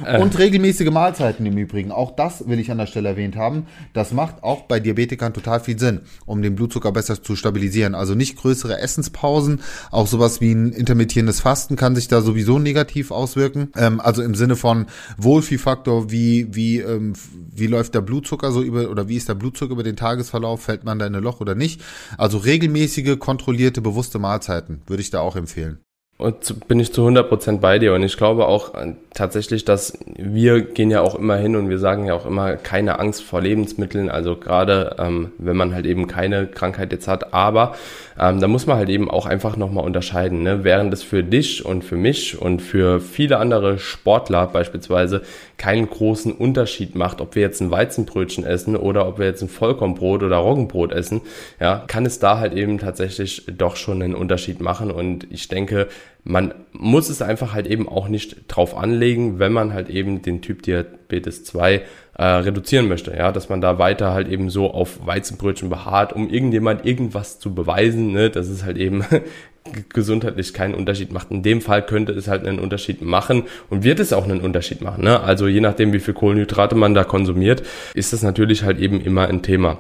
Äh. 0.04 0.20
Und 0.20 0.37
regelmäßige 0.37 0.90
Mahlzeiten 0.90 1.46
im 1.46 1.57
Übrigen. 1.57 1.92
Auch 1.92 2.11
das 2.11 2.48
will 2.48 2.59
ich 2.59 2.72
an 2.72 2.78
der 2.78 2.87
Stelle 2.87 3.11
erwähnt 3.11 3.37
haben. 3.37 3.66
Das 3.92 4.12
macht 4.12 4.42
auch 4.42 4.62
bei 4.62 4.81
Diabetikern 4.81 5.33
total 5.33 5.61
viel 5.61 5.78
Sinn, 5.78 6.00
um 6.26 6.42
den 6.42 6.57
Blutzucker 6.57 6.90
besser 6.90 7.22
zu 7.22 7.37
stabilisieren. 7.37 7.94
Also 7.94 8.16
nicht 8.16 8.37
größere 8.37 8.81
Essenspausen. 8.81 9.61
Auch 9.92 10.09
sowas 10.09 10.40
wie 10.40 10.52
ein 10.52 10.72
intermittierendes 10.72 11.38
Fasten 11.38 11.76
kann 11.76 11.94
sich 11.94 12.09
da 12.09 12.20
sowieso 12.20 12.59
negativ 12.59 13.12
auswirken. 13.12 13.70
Ähm, 13.76 14.00
also 14.00 14.20
im 14.24 14.35
Sinne 14.35 14.57
von 14.57 14.87
Wohlfühlfaktor, 15.18 16.11
wie, 16.11 16.52
wie, 16.52 16.81
ähm, 16.81 17.12
wie 17.54 17.68
läuft 17.68 17.94
der 17.94 18.00
Blutzucker 18.00 18.50
so 18.50 18.61
über, 18.61 18.90
oder 18.90 19.09
wie 19.09 19.16
ist 19.16 19.28
der 19.28 19.35
Blutzucker 19.35 19.74
über 19.74 19.85
den 19.85 19.94
Tagesverlauf? 19.94 20.62
Fällt 20.62 20.83
man 20.83 20.98
da 20.98 21.07
in 21.07 21.14
ein 21.14 21.22
Loch 21.22 21.40
oder 21.40 21.54
nicht? 21.54 21.81
Also 22.16 22.38
regelmäßige, 22.38 23.20
kontrollierte, 23.20 23.81
bewusste 23.81 24.18
Mahlzeiten 24.18 24.83
würde 24.88 25.02
ich 25.02 25.11
da 25.11 25.20
auch 25.20 25.37
empfehlen. 25.37 25.78
Und 26.18 26.68
bin 26.68 26.81
ich 26.81 26.92
zu 26.92 27.07
100% 27.07 27.59
bei 27.59 27.78
dir. 27.78 27.94
Und 27.94 28.02
ich 28.02 28.16
glaube 28.16 28.46
auch 28.46 28.74
tatsächlich, 29.18 29.64
dass 29.64 29.98
wir 30.16 30.62
gehen 30.62 30.90
ja 30.90 31.00
auch 31.02 31.14
immer 31.14 31.37
hin 31.37 31.57
und 31.57 31.68
wir 31.68 31.78
sagen 31.78 32.07
ja 32.07 32.14
auch 32.14 32.24
immer 32.24 32.57
keine 32.57 32.98
Angst 32.98 33.22
vor 33.22 33.42
Lebensmitteln, 33.42 34.09
also 34.09 34.37
gerade 34.37 34.96
ähm, 34.98 35.33
wenn 35.38 35.57
man 35.57 35.74
halt 35.74 35.87
eben 35.87 36.07
keine 36.07 36.46
Krankheit 36.46 36.92
jetzt 36.92 37.09
hat, 37.09 37.35
aber 37.35 37.74
ähm, 38.18 38.40
da 38.40 38.48
muss 38.48 38.66
man 38.66 38.76
halt 38.76 38.88
eben 38.88 39.11
auch 39.11 39.26
einfach 39.26 39.57
nochmal 39.57 39.85
unterscheiden, 39.85 40.42
ne? 40.42 40.64
während 40.64 40.92
es 40.94 41.02
für 41.02 41.22
dich 41.22 41.64
und 41.64 41.83
für 41.85 41.96
mich 41.96 42.40
und 42.40 42.62
für 42.62 43.00
viele 43.00 43.38
andere 43.38 43.78
Sportler 43.78 44.46
beispielsweise 44.46 45.22
keinen 45.59 45.90
großen 45.90 46.33
Unterschied 46.33 46.94
macht, 46.94 47.20
ob 47.20 47.35
wir 47.35 47.42
jetzt 47.42 47.61
ein 47.61 47.70
Weizenbrötchen 47.70 48.44
essen 48.44 48.76
oder 48.76 49.07
ob 49.07 49.18
wir 49.18 49.26
jetzt 49.26 49.42
ein 49.42 49.48
Vollkornbrot 49.48 50.22
oder 50.22 50.37
Roggenbrot 50.37 50.92
essen, 50.92 51.20
ja, 51.61 51.85
kann 51.87 52.07
es 52.07 52.20
da 52.20 52.38
halt 52.38 52.54
eben 52.54 52.78
tatsächlich 52.78 53.44
doch 53.57 53.76
schon 53.76 54.00
einen 54.02 54.14
Unterschied 54.14 54.61
machen. 54.61 54.90
Und 54.90 55.26
ich 55.31 55.48
denke, 55.48 55.88
man 56.29 56.53
muss 56.73 57.09
es 57.09 57.23
einfach 57.23 57.55
halt 57.55 57.67
eben 57.67 57.88
auch 57.88 58.09
nicht 58.09 58.45
drauf 58.49 58.77
anlegen, 58.77 59.38
wenn 59.38 59.53
man 59.53 59.73
halt 59.73 59.88
eben 59.88 60.21
den 60.21 60.43
Typ 60.43 60.62
Diabetes 60.62 61.43
2 61.45 61.83
äh, 62.19 62.23
reduzieren 62.23 62.87
möchte, 62.87 63.17
ja, 63.17 63.33
dass 63.33 63.49
man 63.49 63.62
da 63.62 63.79
weiter 63.79 64.12
halt 64.12 64.29
eben 64.29 64.51
so 64.51 64.71
auf 64.71 65.07
Weizenbrötchen 65.07 65.71
beharrt, 65.71 66.12
um 66.12 66.29
irgendjemand 66.29 66.85
irgendwas 66.85 67.38
zu 67.38 67.55
beweisen, 67.55 68.12
ne, 68.12 68.29
dass 68.29 68.49
es 68.49 68.62
halt 68.62 68.77
eben 68.77 69.05
gesundheitlich 69.88 70.53
keinen 70.53 70.75
Unterschied 70.75 71.12
macht. 71.12 71.31
In 71.31 71.43
dem 71.43 71.62
Fall 71.62 71.85
könnte 71.85 72.12
es 72.12 72.29
halt 72.29 72.47
einen 72.47 72.59
Unterschied 72.59 73.01
machen 73.01 73.45
und 73.71 73.83
wird 73.83 73.99
es 73.99 74.12
auch 74.12 74.25
einen 74.25 74.43
Unterschied 74.43 74.83
machen. 74.83 75.05
Ne? 75.05 75.21
Also 75.21 75.47
je 75.47 75.61
nachdem, 75.61 75.95
wie 75.95 75.99
viel 75.99 76.14
Kohlenhydrate 76.14 76.75
man 76.75 76.93
da 76.93 77.05
konsumiert, 77.05 77.62
ist 77.95 78.12
das 78.12 78.23
natürlich 78.23 78.64
halt 78.64 78.79
eben 78.81 79.01
immer 79.01 79.29
ein 79.29 79.43
Thema. 79.43 79.79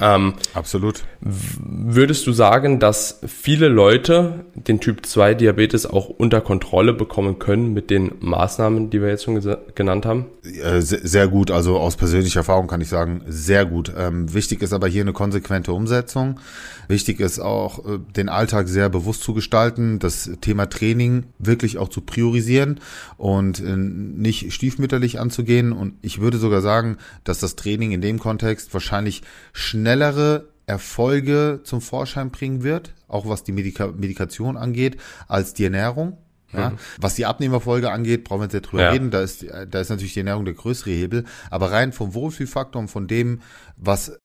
Ähm, 0.00 0.34
Absolut. 0.54 1.04
Würdest 1.20 2.26
du 2.26 2.32
sagen, 2.32 2.80
dass 2.80 3.20
viele 3.26 3.68
Leute 3.68 4.44
den 4.54 4.80
Typ 4.80 5.06
2 5.06 5.34
Diabetes 5.34 5.86
auch 5.86 6.08
unter 6.08 6.40
Kontrolle 6.40 6.92
bekommen 6.92 7.38
können 7.38 7.72
mit 7.72 7.90
den 7.90 8.12
Maßnahmen, 8.20 8.90
die 8.90 9.00
wir 9.00 9.08
jetzt 9.08 9.24
schon 9.24 9.40
genannt 9.74 10.06
haben? 10.06 10.26
Sehr 10.42 11.28
gut. 11.28 11.50
Also 11.50 11.78
aus 11.78 11.96
persönlicher 11.96 12.40
Erfahrung 12.40 12.66
kann 12.66 12.80
ich 12.80 12.88
sagen, 12.88 13.22
sehr 13.26 13.64
gut. 13.64 13.92
Ähm, 13.96 14.32
wichtig 14.34 14.62
ist 14.62 14.72
aber 14.72 14.88
hier 14.88 15.02
eine 15.02 15.12
konsequente 15.12 15.72
Umsetzung. 15.72 16.40
Wichtig 16.88 17.20
ist 17.20 17.38
auch, 17.38 17.84
äh, 17.86 17.98
den 18.16 18.28
Alltag 18.28 18.68
sehr 18.68 18.88
bewusst 18.88 19.22
zu 19.22 19.34
gestalten, 19.34 19.98
das 19.98 20.30
Thema 20.40 20.66
Training 20.66 21.24
wirklich 21.38 21.78
auch 21.78 21.88
zu 21.88 22.00
priorisieren 22.00 22.80
und 23.16 23.60
äh, 23.60 23.76
nicht 23.76 24.52
stiefmütterlich 24.52 25.20
anzugehen. 25.20 25.72
Und 25.72 25.94
ich 26.02 26.20
würde 26.20 26.38
sogar 26.38 26.60
sagen, 26.60 26.98
dass 27.24 27.40
das 27.40 27.56
Training 27.56 27.92
in 27.92 28.00
dem 28.00 28.18
Kontext 28.18 28.72
wahrscheinlich 28.74 29.22
schnellere 29.52 30.48
Erfolge 30.66 31.60
zum 31.64 31.80
Vorschein 31.80 32.30
bringen 32.30 32.62
wird, 32.62 32.94
auch 33.08 33.28
was 33.28 33.44
die 33.44 33.52
Medika 33.52 33.88
Medikation 33.88 34.56
angeht, 34.56 34.96
als 35.28 35.54
die 35.54 35.64
Ernährung. 35.64 36.18
Ja, 36.52 36.70
mhm. 36.70 36.78
Was 36.98 37.14
die 37.14 37.26
Abnehmerfolge 37.26 37.90
angeht, 37.90 38.24
brauchen 38.24 38.40
wir 38.40 38.44
jetzt 38.44 38.52
nicht 38.54 38.70
drüber 38.70 38.84
ja. 38.84 38.90
reden. 38.90 39.10
Da 39.10 39.22
ist, 39.22 39.44
da 39.68 39.80
ist 39.80 39.88
natürlich 39.88 40.14
die 40.14 40.20
Ernährung 40.20 40.44
der 40.44 40.54
größere 40.54 40.90
Hebel. 40.90 41.24
Aber 41.50 41.72
rein 41.72 41.92
vom 41.92 42.14
Wohlfühlfaktor 42.14 42.80
und 42.80 42.88
von 42.88 43.08
dem, 43.08 43.40
was 43.76 44.18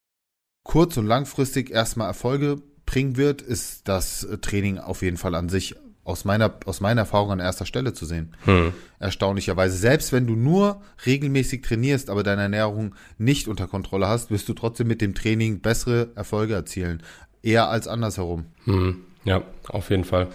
kurz- 0.64 0.98
und 0.98 1.08
langfristig 1.08 1.72
erstmal 1.72 2.08
Erfolge 2.08 2.58
bringen 2.86 3.18
wird, 3.18 3.42
ist 3.42 3.88
das 3.88 4.28
Training 4.42 4.80
auf 4.80 5.02
jeden 5.02 5.18
Fall 5.18 5.36
an 5.36 5.50
sich 5.50 5.76
aus 6.04 6.26
meiner, 6.26 6.56
aus 6.66 6.82
meiner 6.82 7.02
Erfahrung 7.02 7.32
an 7.32 7.40
erster 7.40 7.68
Stelle 7.68 7.94
zu 7.94 8.06
sehen. 8.06 8.36
Hm. 8.46 8.74
Erstaunlicherweise. 8.98 9.78
Selbst 9.78 10.12
wenn 10.12 10.26
du 10.26 10.36
nur 10.36 10.82
regelmäßig 11.06 11.62
trainierst, 11.62 12.10
aber 12.10 12.24
deine 12.24 12.42
Ernährung 12.44 12.96
nicht 13.20 13.48
unter 13.48 13.68
Kontrolle 13.68 14.08
hast, 14.08 14.32
wirst 14.32 14.50
du 14.50 14.54
trotzdem 14.54 14.88
mit 14.88 15.02
dem 15.02 15.14
Training 15.14 15.60
bessere 15.60 16.10
Erfolge 16.16 16.56
erzielen. 16.56 17.04
Eher 17.44 17.70
als 17.70 17.88
andersherum. 17.88 18.46
Hm. 18.64 19.04
Ja, 19.24 19.44
auf 19.68 19.92
jeden 19.92 20.06
Fall. 20.06 20.28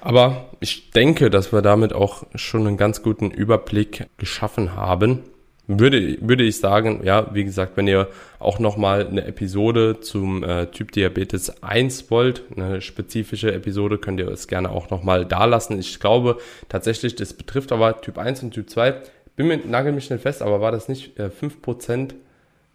Aber 0.00 0.50
ich 0.60 0.90
denke, 0.92 1.28
dass 1.28 1.52
wir 1.52 1.60
damit 1.60 1.92
auch 1.92 2.24
schon 2.34 2.66
einen 2.66 2.76
ganz 2.76 3.02
guten 3.02 3.30
Überblick 3.30 4.06
geschaffen 4.16 4.74
haben 4.74 5.24
würde, 5.68 6.16
würde 6.20 6.44
ich 6.44 6.58
sagen, 6.58 7.02
ja, 7.04 7.32
wie 7.34 7.44
gesagt, 7.44 7.76
wenn 7.76 7.86
ihr 7.86 8.08
auch 8.38 8.58
nochmal 8.58 9.06
eine 9.06 9.26
Episode 9.26 10.00
zum 10.00 10.42
äh, 10.42 10.66
Typ 10.66 10.92
Diabetes 10.92 11.62
1 11.62 12.10
wollt, 12.10 12.42
eine 12.56 12.80
spezifische 12.80 13.52
Episode, 13.52 13.98
könnt 13.98 14.18
ihr 14.18 14.28
es 14.28 14.48
gerne 14.48 14.70
auch 14.70 14.88
nochmal 14.88 15.26
da 15.26 15.44
lassen. 15.44 15.78
Ich 15.78 16.00
glaube 16.00 16.38
tatsächlich, 16.70 17.14
das 17.16 17.34
betrifft 17.34 17.70
aber 17.70 18.00
Typ 18.00 18.16
1 18.16 18.42
und 18.42 18.52
Typ 18.52 18.70
2. 18.70 18.94
Bin 19.36 19.46
mir, 19.46 19.58
nagel 19.58 19.92
mich 19.92 20.08
nicht 20.08 20.22
fest, 20.22 20.42
aber 20.42 20.60
war 20.62 20.72
das 20.72 20.88
nicht 20.88 21.18
äh, 21.18 21.28
5% 21.28 22.14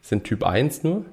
sind 0.02 0.24
Typ 0.26 0.44
1 0.44 0.84
nur 0.84 1.04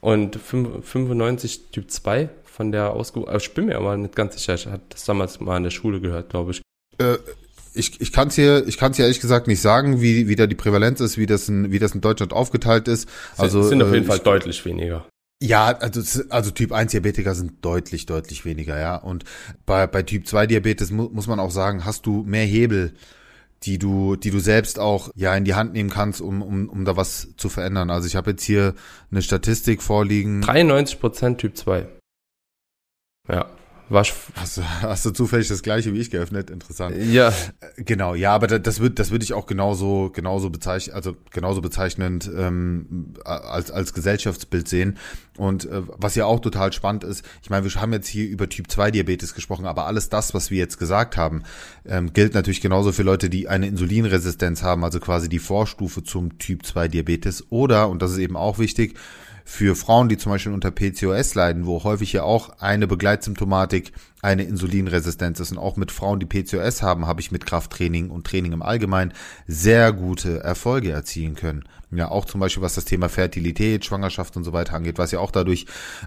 und 0.00 0.36
5, 0.36 0.88
95 0.88 1.70
Typ 1.72 1.90
2 1.90 2.30
von 2.44 2.72
der 2.72 2.92
Ausgabe? 2.92 3.36
Ich 3.36 3.52
bin 3.52 3.66
mir 3.66 3.76
aber 3.76 3.96
nicht 3.98 4.16
ganz 4.16 4.34
sicher, 4.34 4.54
ich 4.54 4.66
hatte 4.66 4.82
das 4.88 5.04
damals 5.04 5.40
mal 5.40 5.58
in 5.58 5.64
der 5.64 5.70
Schule 5.70 6.00
gehört, 6.00 6.30
glaube 6.30 6.52
ich. 6.52 6.62
Äh, 6.98 7.18
ich, 7.78 8.00
ich 8.00 8.12
kann 8.12 8.28
es 8.28 8.34
hier, 8.34 8.66
ich 8.66 8.76
kann 8.76 8.92
es 8.92 8.98
ehrlich 8.98 9.20
gesagt 9.20 9.46
nicht 9.46 9.60
sagen, 9.60 10.00
wie, 10.00 10.28
wie 10.28 10.36
da 10.36 10.46
die 10.46 10.54
Prävalenz 10.54 11.00
ist, 11.00 11.16
wie 11.16 11.26
das 11.26 11.48
in, 11.48 11.70
wie 11.70 11.78
das 11.78 11.94
in 11.94 12.00
Deutschland 12.00 12.32
aufgeteilt 12.32 12.88
ist. 12.88 13.08
Also 13.36 13.62
sind 13.62 13.82
auf 13.82 13.92
jeden 13.92 14.04
äh, 14.04 14.08
Fall 14.08 14.18
deutlich 14.18 14.64
weniger. 14.64 15.06
Ja, 15.40 15.66
also, 15.66 16.24
also 16.30 16.50
Typ 16.50 16.72
1 16.72 16.90
Diabetiker 16.90 17.34
sind 17.34 17.64
deutlich, 17.64 18.06
deutlich 18.06 18.44
weniger, 18.44 18.78
ja. 18.78 18.96
Und 18.96 19.24
bei, 19.66 19.86
bei 19.86 20.02
Typ 20.02 20.26
2 20.26 20.48
Diabetes 20.48 20.90
mu 20.90 21.08
muss 21.12 21.28
man 21.28 21.38
auch 21.38 21.52
sagen, 21.52 21.84
hast 21.84 22.06
du 22.06 22.24
mehr 22.24 22.44
Hebel, 22.44 22.94
die 23.62 23.78
du, 23.78 24.16
die 24.16 24.30
du 24.30 24.40
selbst 24.40 24.78
auch 24.78 25.10
ja 25.14 25.34
in 25.36 25.44
die 25.44 25.54
Hand 25.54 25.72
nehmen 25.72 25.90
kannst, 25.90 26.20
um, 26.20 26.42
um, 26.42 26.68
um 26.68 26.84
da 26.84 26.96
was 26.96 27.34
zu 27.36 27.48
verändern. 27.48 27.90
Also 27.90 28.06
ich 28.06 28.16
habe 28.16 28.30
jetzt 28.30 28.42
hier 28.42 28.74
eine 29.10 29.22
Statistik 29.22 29.82
vorliegen. 29.82 30.42
93 30.42 31.00
Prozent 31.00 31.38
Typ 31.38 31.56
2. 31.56 31.86
Ja. 33.28 33.46
Was 33.90 34.12
hast, 34.34 34.58
du, 34.58 34.62
hast 34.82 35.04
du 35.06 35.10
zufällig 35.10 35.48
das 35.48 35.62
gleiche 35.62 35.94
wie 35.94 35.98
ich 35.98 36.10
geöffnet? 36.10 36.50
Interessant. 36.50 36.96
Ja. 37.10 37.28
Äh, 37.28 37.82
genau, 37.84 38.14
ja, 38.14 38.34
aber 38.34 38.46
das 38.46 38.80
wird, 38.80 38.98
das 38.98 39.10
würde 39.10 39.24
ich 39.24 39.32
auch 39.32 39.46
genauso, 39.46 40.10
genauso 40.10 40.50
bezeichnen, 40.50 40.94
also 40.94 41.16
genauso 41.32 41.60
bezeichnend 41.62 42.30
ähm, 42.36 43.14
als 43.24 43.70
als 43.70 43.94
Gesellschaftsbild 43.94 44.68
sehen. 44.68 44.98
Und 45.38 45.64
äh, 45.66 45.82
was 45.96 46.16
ja 46.16 46.26
auch 46.26 46.40
total 46.40 46.72
spannend 46.72 47.04
ist, 47.04 47.24
ich 47.42 47.48
meine, 47.48 47.64
wir 47.64 47.80
haben 47.80 47.92
jetzt 47.92 48.08
hier 48.08 48.28
über 48.28 48.48
Typ 48.48 48.70
2 48.70 48.90
Diabetes 48.90 49.34
gesprochen, 49.34 49.66
aber 49.66 49.86
alles 49.86 50.08
das, 50.08 50.34
was 50.34 50.50
wir 50.50 50.58
jetzt 50.58 50.78
gesagt 50.78 51.16
haben, 51.16 51.44
ähm, 51.86 52.12
gilt 52.12 52.34
natürlich 52.34 52.60
genauso 52.60 52.92
für 52.92 53.04
Leute, 53.04 53.30
die 53.30 53.48
eine 53.48 53.68
Insulinresistenz 53.68 54.62
haben, 54.62 54.84
also 54.84 55.00
quasi 55.00 55.28
die 55.28 55.38
Vorstufe 55.38 56.02
zum 56.02 56.38
Typ 56.38 56.66
2 56.66 56.88
Diabetes. 56.88 57.46
Oder, 57.50 57.88
und 57.88 58.02
das 58.02 58.12
ist 58.12 58.18
eben 58.18 58.36
auch 58.36 58.58
wichtig, 58.58 58.98
für 59.50 59.74
Frauen, 59.74 60.10
die 60.10 60.18
zum 60.18 60.30
Beispiel 60.30 60.52
unter 60.52 60.70
PCOS 60.70 61.34
leiden, 61.34 61.64
wo 61.64 61.82
häufig 61.82 62.12
ja 62.12 62.22
auch 62.22 62.60
eine 62.60 62.86
Begleitsymptomatik 62.86 63.92
eine 64.20 64.42
Insulinresistenz 64.42 65.40
ist. 65.40 65.52
Und 65.52 65.58
auch 65.58 65.78
mit 65.78 65.90
Frauen, 65.90 66.20
die 66.20 66.26
PCOS 66.26 66.82
haben, 66.82 67.06
habe 67.06 67.22
ich 67.22 67.32
mit 67.32 67.46
Krafttraining 67.46 68.10
und 68.10 68.26
Training 68.26 68.52
im 68.52 68.60
Allgemeinen 68.60 69.14
sehr 69.46 69.94
gute 69.94 70.40
Erfolge 70.40 70.92
erzielen 70.92 71.34
können. 71.34 71.64
Ja, 71.90 72.10
auch 72.10 72.26
zum 72.26 72.40
Beispiel 72.40 72.62
was 72.62 72.74
das 72.74 72.84
Thema 72.84 73.08
Fertilität, 73.08 73.86
Schwangerschaft 73.86 74.36
und 74.36 74.44
so 74.44 74.52
weiter 74.52 74.74
angeht, 74.74 74.98
was 74.98 75.12
ja 75.12 75.18
auch 75.18 75.30
dadurch 75.30 75.64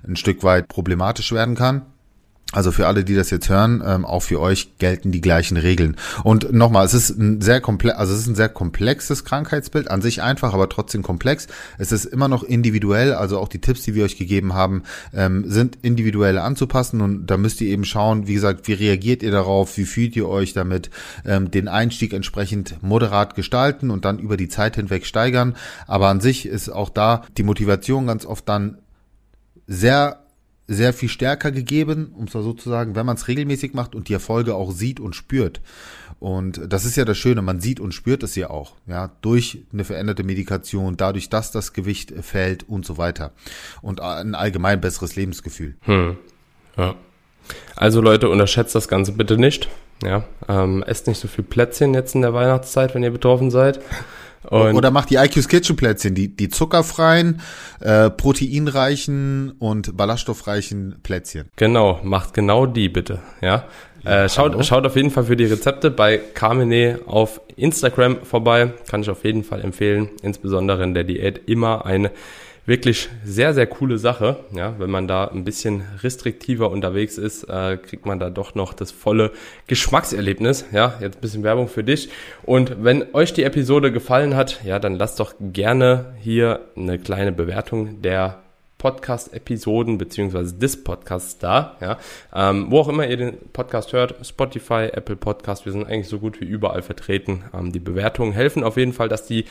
ein 0.07 0.17
Stück 0.17 0.43
weit 0.43 0.67
problematisch 0.67 1.31
werden 1.31 1.55
kann. 1.55 1.87
Also 2.51 2.71
für 2.71 2.87
alle, 2.87 3.03
die 3.05 3.15
das 3.15 3.29
jetzt 3.29 3.49
hören, 3.49 3.81
ähm, 3.85 4.05
auch 4.05 4.21
für 4.21 4.39
euch 4.39 4.77
gelten 4.77 5.11
die 5.11 5.21
gleichen 5.21 5.55
Regeln. 5.55 5.95
Und 6.23 6.51
nochmal, 6.51 6.85
es 6.85 6.93
ist 6.93 7.11
ein 7.11 7.39
sehr 7.39 7.61
komplex, 7.61 7.97
also 7.97 8.13
es 8.13 8.21
ist 8.21 8.27
ein 8.27 8.35
sehr 8.35 8.49
komplexes 8.49 9.23
Krankheitsbild, 9.23 9.89
an 9.89 10.01
sich 10.01 10.21
einfach, 10.21 10.53
aber 10.53 10.67
trotzdem 10.67 11.01
komplex. 11.01 11.47
Es 11.77 11.91
ist 11.93 12.05
immer 12.05 12.27
noch 12.27 12.43
individuell, 12.43 13.13
also 13.13 13.39
auch 13.39 13.47
die 13.47 13.61
Tipps, 13.61 13.83
die 13.83 13.95
wir 13.95 14.03
euch 14.03 14.17
gegeben 14.17 14.53
haben, 14.53 14.83
ähm, 15.13 15.45
sind 15.49 15.77
individuell 15.81 16.37
anzupassen 16.37 16.99
und 16.99 17.27
da 17.27 17.37
müsst 17.37 17.61
ihr 17.61 17.69
eben 17.69 17.85
schauen, 17.85 18.27
wie 18.27 18.33
gesagt, 18.33 18.67
wie 18.67 18.73
reagiert 18.73 19.23
ihr 19.23 19.31
darauf, 19.31 19.77
wie 19.77 19.85
fühlt 19.85 20.15
ihr 20.17 20.27
euch 20.27 20.51
damit, 20.51 20.89
ähm, 21.25 21.51
den 21.51 21.69
Einstieg 21.69 22.13
entsprechend 22.13 22.83
moderat 22.83 23.35
gestalten 23.35 23.91
und 23.91 24.03
dann 24.03 24.19
über 24.19 24.35
die 24.35 24.49
Zeit 24.49 24.75
hinweg 24.75 25.05
steigern. 25.05 25.55
Aber 25.87 26.09
an 26.09 26.19
sich 26.19 26.45
ist 26.45 26.69
auch 26.69 26.89
da 26.89 27.23
die 27.37 27.43
Motivation 27.43 28.07
ganz 28.07 28.25
oft 28.25 28.47
dann 28.49 28.77
sehr 29.67 30.21
sehr 30.71 30.93
viel 30.93 31.09
stärker 31.09 31.51
gegeben, 31.51 32.13
um 32.15 32.25
es 32.25 32.31
so 32.31 32.53
zu 32.53 32.69
sagen, 32.69 32.95
wenn 32.95 33.05
man 33.05 33.17
es 33.17 33.27
regelmäßig 33.27 33.73
macht 33.73 33.95
und 33.95 34.09
die 34.09 34.13
Erfolge 34.13 34.55
auch 34.55 34.71
sieht 34.71 34.99
und 34.99 35.15
spürt. 35.15 35.61
Und 36.19 36.61
das 36.71 36.85
ist 36.85 36.97
ja 36.97 37.05
das 37.05 37.17
Schöne, 37.17 37.41
man 37.41 37.59
sieht 37.59 37.79
und 37.79 37.93
spürt 37.93 38.21
es 38.21 38.35
ja 38.35 38.51
auch, 38.51 38.75
ja, 38.85 39.09
durch 39.21 39.63
eine 39.73 39.83
veränderte 39.83 40.23
Medikation, 40.23 40.95
dadurch, 40.95 41.29
dass 41.29 41.51
das 41.51 41.73
Gewicht 41.73 42.13
fällt 42.21 42.69
und 42.69 42.85
so 42.85 42.97
weiter. 42.97 43.31
Und 43.81 44.01
ein 44.01 44.35
allgemein 44.35 44.79
besseres 44.81 45.15
Lebensgefühl. 45.15 45.75
Hm. 45.81 46.17
Ja. 46.77 46.95
Also 47.75 48.01
Leute, 48.01 48.29
unterschätzt 48.29 48.75
das 48.75 48.87
Ganze 48.87 49.13
bitte 49.13 49.37
nicht. 49.37 49.67
Ja, 50.03 50.23
ähm, 50.47 50.83
esst 50.83 51.07
nicht 51.07 51.19
so 51.19 51.27
viel 51.27 51.43
Plätzchen 51.43 51.93
jetzt 51.93 52.15
in 52.15 52.21
der 52.21 52.33
Weihnachtszeit, 52.33 52.95
wenn 52.95 53.03
ihr 53.03 53.11
betroffen 53.11 53.51
seid. 53.51 53.79
Und 54.49 54.75
Oder 54.75 54.89
macht 54.89 55.09
die 55.11 55.15
IQ's 55.15 55.47
Kitchen 55.47 55.75
Plätzchen, 55.75 56.15
die, 56.15 56.35
die 56.35 56.49
zuckerfreien, 56.49 57.41
äh, 57.79 58.09
proteinreichen 58.09 59.51
und 59.59 59.95
ballaststoffreichen 59.95 60.99
Plätzchen. 61.03 61.49
Genau, 61.55 61.99
macht 62.03 62.33
genau 62.33 62.65
die 62.65 62.89
bitte, 62.89 63.19
ja. 63.41 63.65
ja 64.03 64.23
äh, 64.23 64.29
schaut, 64.29 64.65
schaut 64.65 64.85
auf 64.85 64.95
jeden 64.95 65.11
Fall 65.11 65.25
für 65.25 65.35
die 65.35 65.45
Rezepte 65.45 65.91
bei 65.91 66.17
Carmine 66.17 67.01
auf 67.05 67.39
Instagram 67.55 68.23
vorbei. 68.23 68.73
Kann 68.89 69.01
ich 69.01 69.09
auf 69.09 69.23
jeden 69.23 69.43
Fall 69.43 69.61
empfehlen. 69.61 70.09
Insbesondere 70.23 70.83
in 70.83 70.95
der 70.95 71.03
Diät 71.03 71.47
immer 71.47 71.85
eine 71.85 72.11
wirklich 72.65 73.09
sehr, 73.25 73.53
sehr 73.53 73.67
coole 73.67 73.97
Sache. 73.97 74.37
Ja, 74.55 74.75
wenn 74.77 74.89
man 74.89 75.07
da 75.07 75.27
ein 75.27 75.43
bisschen 75.43 75.83
restriktiver 76.03 76.69
unterwegs 76.69 77.17
ist, 77.17 77.43
äh, 77.43 77.77
kriegt 77.77 78.05
man 78.05 78.19
da 78.19 78.29
doch 78.29 78.55
noch 78.55 78.73
das 78.73 78.91
volle 78.91 79.31
Geschmackserlebnis. 79.67 80.65
Ja, 80.71 80.95
jetzt 81.01 81.17
ein 81.17 81.21
bisschen 81.21 81.43
Werbung 81.43 81.67
für 81.67 81.83
dich. 81.83 82.09
Und 82.43 82.83
wenn 82.83 83.13
euch 83.13 83.33
die 83.33 83.43
Episode 83.43 83.91
gefallen 83.91 84.35
hat, 84.35 84.63
ja, 84.63 84.79
dann 84.79 84.95
lasst 84.95 85.19
doch 85.19 85.33
gerne 85.39 86.13
hier 86.19 86.61
eine 86.75 86.99
kleine 86.99 87.31
Bewertung 87.31 88.01
der 88.01 88.41
Podcast-Episoden 88.81 89.99
beziehungsweise 89.99 90.55
des 90.55 90.83
Podcasts 90.83 91.37
da, 91.37 91.77
ja, 91.81 91.99
ähm, 92.33 92.65
wo 92.69 92.79
auch 92.79 92.87
immer 92.87 93.07
ihr 93.07 93.17
den 93.17 93.37
Podcast 93.53 93.93
hört, 93.93 94.15
Spotify, 94.25 94.89
Apple 94.91 95.17
Podcast, 95.17 95.65
wir 95.65 95.71
sind 95.71 95.85
eigentlich 95.85 96.07
so 96.07 96.17
gut 96.17 96.41
wie 96.41 96.45
überall 96.45 96.81
vertreten. 96.81 97.43
Ähm, 97.53 97.71
die 97.71 97.79
Bewertungen 97.79 98.31
helfen 98.31 98.63
auf 98.63 98.77
jeden 98.77 98.93
Fall, 98.93 99.07
dass 99.07 99.27
die 99.27 99.45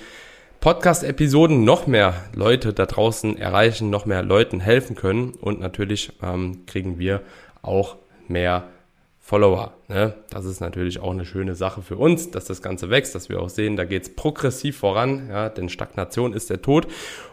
Podcast-Episoden 0.61 1.65
noch 1.65 1.87
mehr 1.87 2.15
Leute 2.35 2.75
da 2.75 2.85
draußen 2.85 3.39
erreichen, 3.39 3.89
noch 3.89 4.05
mehr 4.05 4.23
Leuten 4.23 4.61
helfen 4.61 4.95
können 4.95 5.31
und 5.41 5.59
natürlich 5.59 6.13
ähm, 6.23 6.67
kriegen 6.67 6.99
wir 6.99 7.23
auch 7.63 7.97
mehr 8.29 8.65
Follower. 9.19 9.73
Ne? 9.89 10.15
Das 10.29 10.45
ist 10.45 10.61
natürlich 10.61 11.01
auch 11.01 11.13
eine 11.13 11.25
schöne 11.25 11.55
Sache 11.55 11.81
für 11.81 11.97
uns, 11.97 12.31
dass 12.31 12.45
das 12.45 12.61
Ganze 12.61 12.91
wächst, 12.91 13.15
dass 13.15 13.31
wir 13.31 13.41
auch 13.41 13.49
sehen, 13.49 13.77
da 13.77 13.85
geht 13.85 14.03
es 14.03 14.15
progressiv 14.15 14.77
voran, 14.77 15.29
ja, 15.31 15.49
denn 15.49 15.71
Stagnation 15.71 16.35
ist 16.35 16.51
der 16.51 16.61
Tod. 16.61 16.89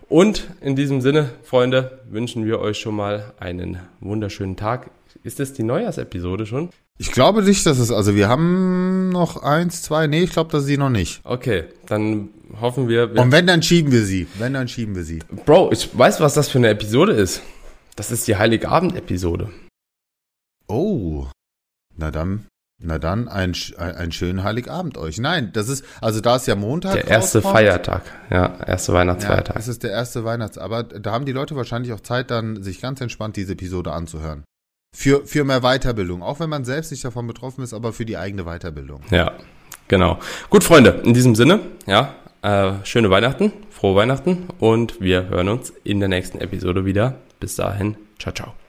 Und 0.08 0.50
in 0.62 0.78
diesem 0.78 1.02
Sinne, 1.02 1.32
Freunde, 1.44 2.00
wünschen 2.10 2.46
wir 2.46 2.60
euch 2.60 2.78
schon 2.78 2.96
mal 2.96 3.34
einen 3.40 3.80
wunderschönen 4.00 4.56
Tag. 4.56 4.90
Ist 5.24 5.42
das 5.42 5.52
die 5.52 5.64
Neujahrsepisode 5.64 6.46
schon? 6.46 6.70
Ich 7.00 7.12
glaube 7.12 7.44
nicht, 7.44 7.66
dass 7.66 7.78
es, 7.78 7.92
also 7.92 8.16
wir 8.16 8.28
haben 8.28 9.10
noch 9.10 9.44
eins, 9.44 9.84
zwei, 9.84 10.08
nee, 10.08 10.24
ich 10.24 10.32
glaube, 10.32 10.52
dass 10.52 10.66
sie 10.66 10.78
noch 10.78 10.90
nicht. 10.90 11.22
Okay, 11.24 11.66
dann 11.86 12.30
hoffen 12.60 12.88
wir, 12.88 13.14
wir. 13.14 13.22
Und 13.22 13.32
wenn, 13.32 13.46
dann 13.46 13.62
schieben 13.62 13.92
wir 13.92 14.04
sie. 14.04 14.28
Wenn, 14.40 14.54
dann 14.54 14.68
schieben 14.68 14.96
wir 14.96 15.04
sie. 15.04 15.20
Bro, 15.46 15.72
ich 15.72 15.96
weiß, 15.96 16.20
was 16.22 16.34
das 16.34 16.50
für 16.50 16.58
eine 16.58 16.70
Episode 16.70 17.14
ist. 17.14 17.44
Das 17.96 18.12
ist 18.12 18.28
die 18.28 18.36
Heiligabend-Episode. 18.36 19.50
Oh. 20.68 21.28
Na 21.96 22.12
dann, 22.12 22.46
na 22.82 23.00
dann, 23.00 23.28
ein, 23.28 23.56
ein, 23.78 23.96
ein 23.96 24.12
schönen 24.12 24.44
Heiligabend 24.44 24.98
euch. 24.98 25.20
Nein, 25.20 25.52
das 25.54 25.70
ist, 25.70 25.86
also 26.02 26.20
da 26.20 26.36
ist 26.36 26.48
ja 26.48 26.56
Montag. 26.56 26.94
Der 26.94 27.08
erste 27.08 27.40
rauskommt. 27.40 27.56
Feiertag, 27.58 28.04
ja, 28.30 28.58
erste 28.66 28.94
Weihnachtsfeiertag. 28.94 29.56
Ja, 29.56 29.60
das 29.60 29.68
ist 29.68 29.84
der 29.84 29.92
erste 29.92 30.26
Weihnachts, 30.26 30.58
aber 30.58 30.84
da 30.84 31.12
haben 31.12 31.26
die 31.26 31.32
Leute 31.32 31.56
wahrscheinlich 31.56 31.94
auch 31.94 32.02
Zeit, 32.02 32.30
dann 32.32 32.62
sich 32.62 32.82
ganz 32.82 33.02
entspannt 33.02 33.36
diese 33.36 33.54
Episode 33.54 33.94
anzuhören. 33.94 34.44
Für, 35.00 35.28
für 35.28 35.44
mehr 35.44 35.62
Weiterbildung, 35.62 36.24
auch 36.24 36.40
wenn 36.40 36.50
man 36.50 36.66
selbst 36.66 36.90
nicht 36.90 37.06
davon 37.06 37.28
betroffen 37.28 37.64
ist, 37.64 37.72
aber 37.72 37.94
für 37.94 38.04
die 38.04 38.18
eigene 38.18 38.46
Weiterbildung. 38.46 39.02
Ja, 39.12 39.34
genau. 39.88 40.18
Gut, 40.50 40.64
Freunde, 40.64 41.02
in 41.04 41.14
diesem 41.14 41.36
Sinne, 41.36 41.60
ja, 41.86 42.16
äh, 42.42 42.84
schöne 42.84 43.12
Weihnachten, 43.12 43.54
frohe 43.70 43.96
Weihnachten 43.96 44.48
und 44.58 45.00
wir 45.00 45.30
hören 45.30 45.50
uns 45.50 45.72
in 45.84 46.00
der 46.00 46.10
nächsten 46.10 46.40
Episode 46.40 46.86
wieder. 46.86 47.20
Bis 47.40 47.56
dahin, 47.56 47.96
ciao, 48.18 48.34
ciao. 48.34 48.67